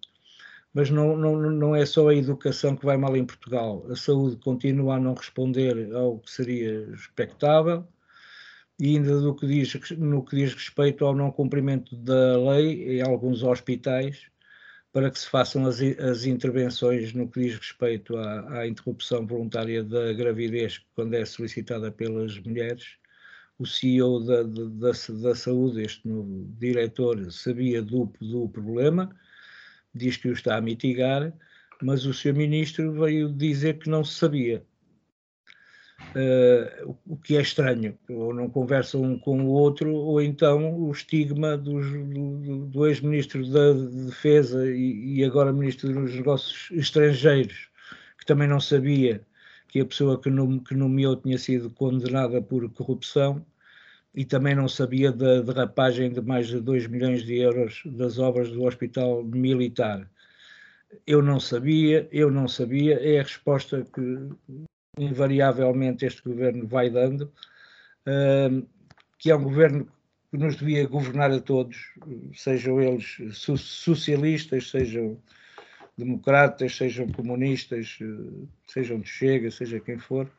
[0.73, 3.87] Mas não, não, não é só a educação que vai mal em Portugal.
[3.91, 7.87] A saúde continua a não responder ao que seria expectável
[8.79, 13.03] e ainda do que diz, no que diz respeito ao não cumprimento da lei em
[13.03, 14.27] alguns hospitais,
[14.93, 19.83] para que se façam as, as intervenções no que diz respeito à, à, interrupção voluntária
[19.83, 22.97] da gravidez, quando é solicitada pelas mulheres.
[23.59, 29.14] O CEO da, da, da saúde, este novo diretor, sabia do, do problema,
[29.95, 31.33] diz que o está a mitigar,
[31.83, 34.64] mas o seu ministro veio dizer que não sabia
[36.15, 40.93] uh, o que é estranho, ou não conversam um com o outro, ou então o
[40.93, 47.69] estigma dos, do, do ex-ministro da Defesa e, e, agora ministro dos Negócios Estrangeiros,
[48.19, 49.21] que também não sabia
[49.69, 50.31] que a pessoa que,
[50.69, 53.45] que nomeou tinha sido condenada por corrupção
[54.15, 58.51] e também não sabia da derrapagem de mais de 2 milhões de euros das obras
[58.51, 60.09] do Hospital Militar.
[61.07, 64.29] Eu não sabia, eu não sabia, é a resposta que
[64.99, 67.33] invariavelmente este governo vai dando,
[69.19, 69.89] que é um governo
[70.31, 71.95] que nos devia governar a todos,
[72.35, 75.19] sejam eles socialistas, sejam
[75.97, 77.99] democratas, sejam comunistas,
[78.67, 80.31] sejam de Chega, seja quem for.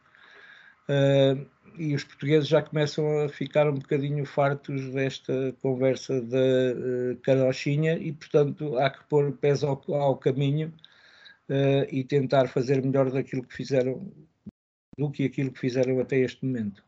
[1.77, 7.97] E os portugueses já começam a ficar um bocadinho fartos desta conversa da uh, carochinha
[7.97, 10.73] e, portanto, há que pôr pés ao, ao caminho
[11.49, 14.09] uh, e tentar fazer melhor daquilo que fizeram
[14.97, 16.83] do que aquilo que fizeram até este momento.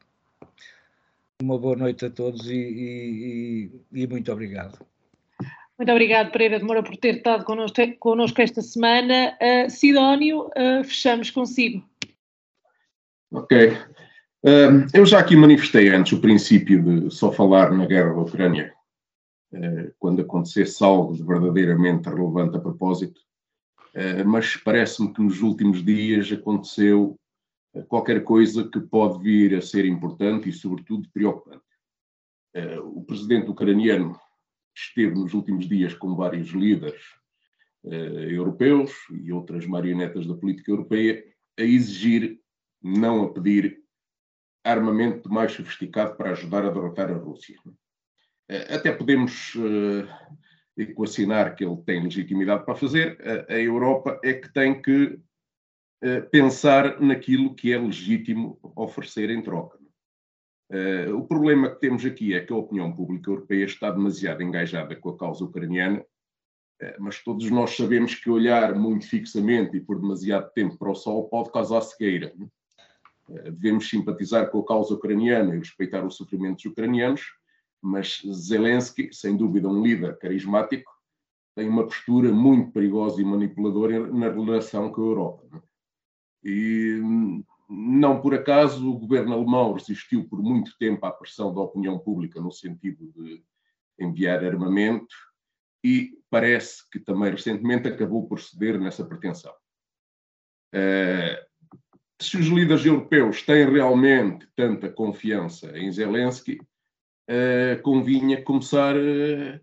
[1.42, 4.80] Uma boa noite a todos e, e, e muito obrigado.
[5.78, 9.38] Muito obrigado, Pereira de Moura, por ter estado connosco, connosco esta semana.
[9.40, 11.88] Uh, Sidónio, uh, fechamos consigo.
[13.32, 13.74] Ok.
[14.44, 18.74] Uh, eu já aqui manifestei antes o princípio de só falar na guerra da Ucrânia
[19.98, 23.22] quando acontecesse algo de verdadeiramente relevante a propósito,
[24.26, 27.18] mas parece-me que nos últimos dias aconteceu
[27.88, 31.64] qualquer coisa que pode vir a ser importante e, sobretudo, preocupante.
[32.84, 34.20] O presidente ucraniano
[34.76, 37.02] esteve nos últimos dias com vários líderes
[37.84, 41.24] europeus e outras marionetas da política europeia
[41.58, 42.40] a exigir,
[42.82, 43.80] não a pedir,
[44.64, 47.58] armamento mais sofisticado para ajudar a derrotar a Rússia.
[48.50, 49.54] Eh, até podemos
[50.78, 53.18] equacionar que ele tem legitimidade para fazer,
[53.50, 55.20] a, Europa é que tem que
[56.32, 59.80] pensar naquilo que é legítimo oferecer em troca.
[60.70, 64.96] Uh, o problema que temos aqui é que a opinião pública europeia está demasiado engajada
[64.96, 66.06] com a causa ucraniana,
[67.00, 71.28] mas todos nós sabemos que olhar muito fixamente e por demasiado tempo para o sol
[71.28, 72.32] pode causar cegueira.
[73.28, 77.22] Devemos simpatizar com a causa ucraniana e respeitar os sofrimentos ucranianos,
[77.82, 80.92] mas Zelensky, sem dúvida um líder carismático,
[81.56, 85.64] tem uma postura muito perigosa e manipuladora na relação com a Europa.
[86.50, 87.02] E
[87.70, 92.40] não por acaso o governo alemão resistiu por muito tempo à pressão da opinião pública
[92.40, 93.44] no sentido de
[94.00, 95.14] enviar armamento
[95.84, 99.54] e parece que também recentemente acabou por ceder nessa pretensão.
[100.74, 101.46] Uh,
[102.22, 106.60] se os líderes europeus têm realmente tanta confiança em Zelensky,
[107.30, 109.62] uh, convinha começar uh,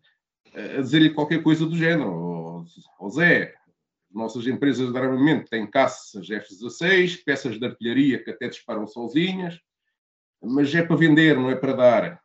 [0.55, 2.67] a dizer-lhe qualquer coisa do género.
[2.99, 3.55] Ó Zé,
[4.15, 9.59] nossas empresas de armamento têm caças F-16, peças de artilharia que até disparam sozinhas,
[10.43, 12.25] mas é para vender, não é para dar.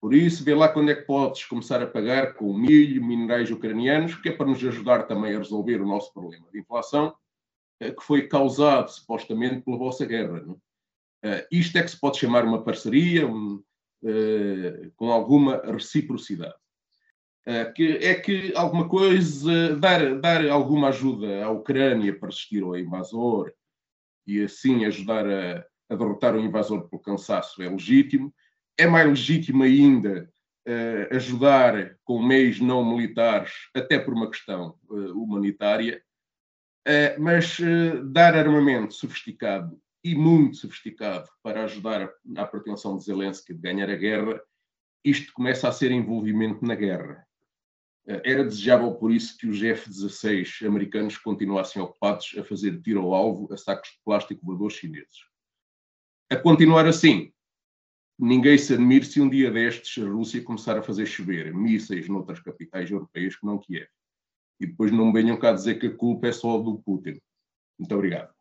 [0.00, 4.14] Por isso, vê lá quando é que podes começar a pagar com milho, minerais ucranianos,
[4.14, 7.14] que é para nos ajudar também a resolver o nosso problema de inflação,
[7.80, 10.40] eh, que foi causado supostamente pela vossa guerra.
[10.40, 10.54] Não?
[11.24, 13.60] Uh, isto é que se pode chamar uma parceria, um,
[14.04, 16.54] eh, com alguma reciprocidade.
[17.48, 22.76] Uh, que é que alguma coisa, dar, dar alguma ajuda à Ucrânia para resistir ao
[22.76, 23.50] invasor
[24.26, 28.34] e assim ajudar a, a derrotar o invasor pelo cansaço é legítimo.
[28.76, 30.30] É mais legítimo ainda
[30.68, 34.76] uh, ajudar com meios não militares, até por uma questão
[35.14, 36.02] humanitária,
[37.18, 37.58] mas
[38.12, 43.96] dar armamento sofisticado e muito sofisticado para ajudar à pretensão de Zelensky de ganhar a
[43.96, 44.40] guerra,
[45.04, 47.27] isto começa a ser envolvimento na guerra.
[48.08, 53.52] Era desejável, por isso, que os F-16 americanos continuassem ocupados a fazer tiro ao alvo
[53.52, 55.18] a sacos de plástico voadores chineses.
[56.30, 57.30] A continuar assim,
[58.18, 62.40] ninguém se admire se um dia destes a Rússia começar a fazer chover mísseis noutras
[62.40, 63.88] capitais europeias que não Kiev.
[64.58, 67.20] E depois não venham cá dizer que a culpa é só do Putin.
[67.78, 68.34] Muito obrigado.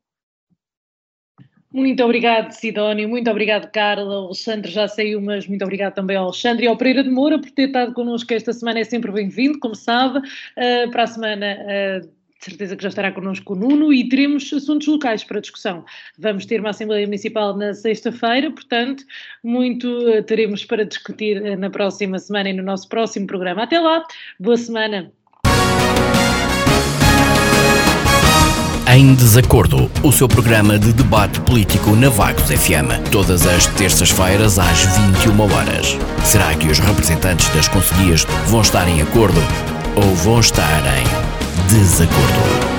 [1.72, 3.10] Muito obrigado, Sidónio.
[3.10, 4.22] Muito obrigado, Carla.
[4.22, 7.40] O Alexandre já saiu, mas muito obrigado também ao Alexandre e ao Pereira de Moura
[7.40, 8.80] por ter estado connosco esta semana.
[8.80, 10.20] É sempre bem-vindo, como sabe.
[10.20, 11.58] Uh, para a semana.
[11.62, 15.84] Uh, de certeza que já estará connosco o Nuno e teremos assuntos locais para discussão.
[16.20, 19.04] Vamos ter uma Assembleia Municipal na sexta-feira, portanto,
[19.44, 23.64] muito uh, teremos para discutir na próxima semana e no nosso próximo programa.
[23.64, 24.04] Até lá,
[24.40, 25.12] boa semana.
[28.90, 34.80] Em Desacordo, o seu programa de debate político na Vagos FM, todas as terças-feiras às
[34.80, 35.98] 21 horas.
[36.24, 39.42] Será que os representantes das conselhias vão estar em acordo
[39.94, 42.77] ou vão estar em desacordo?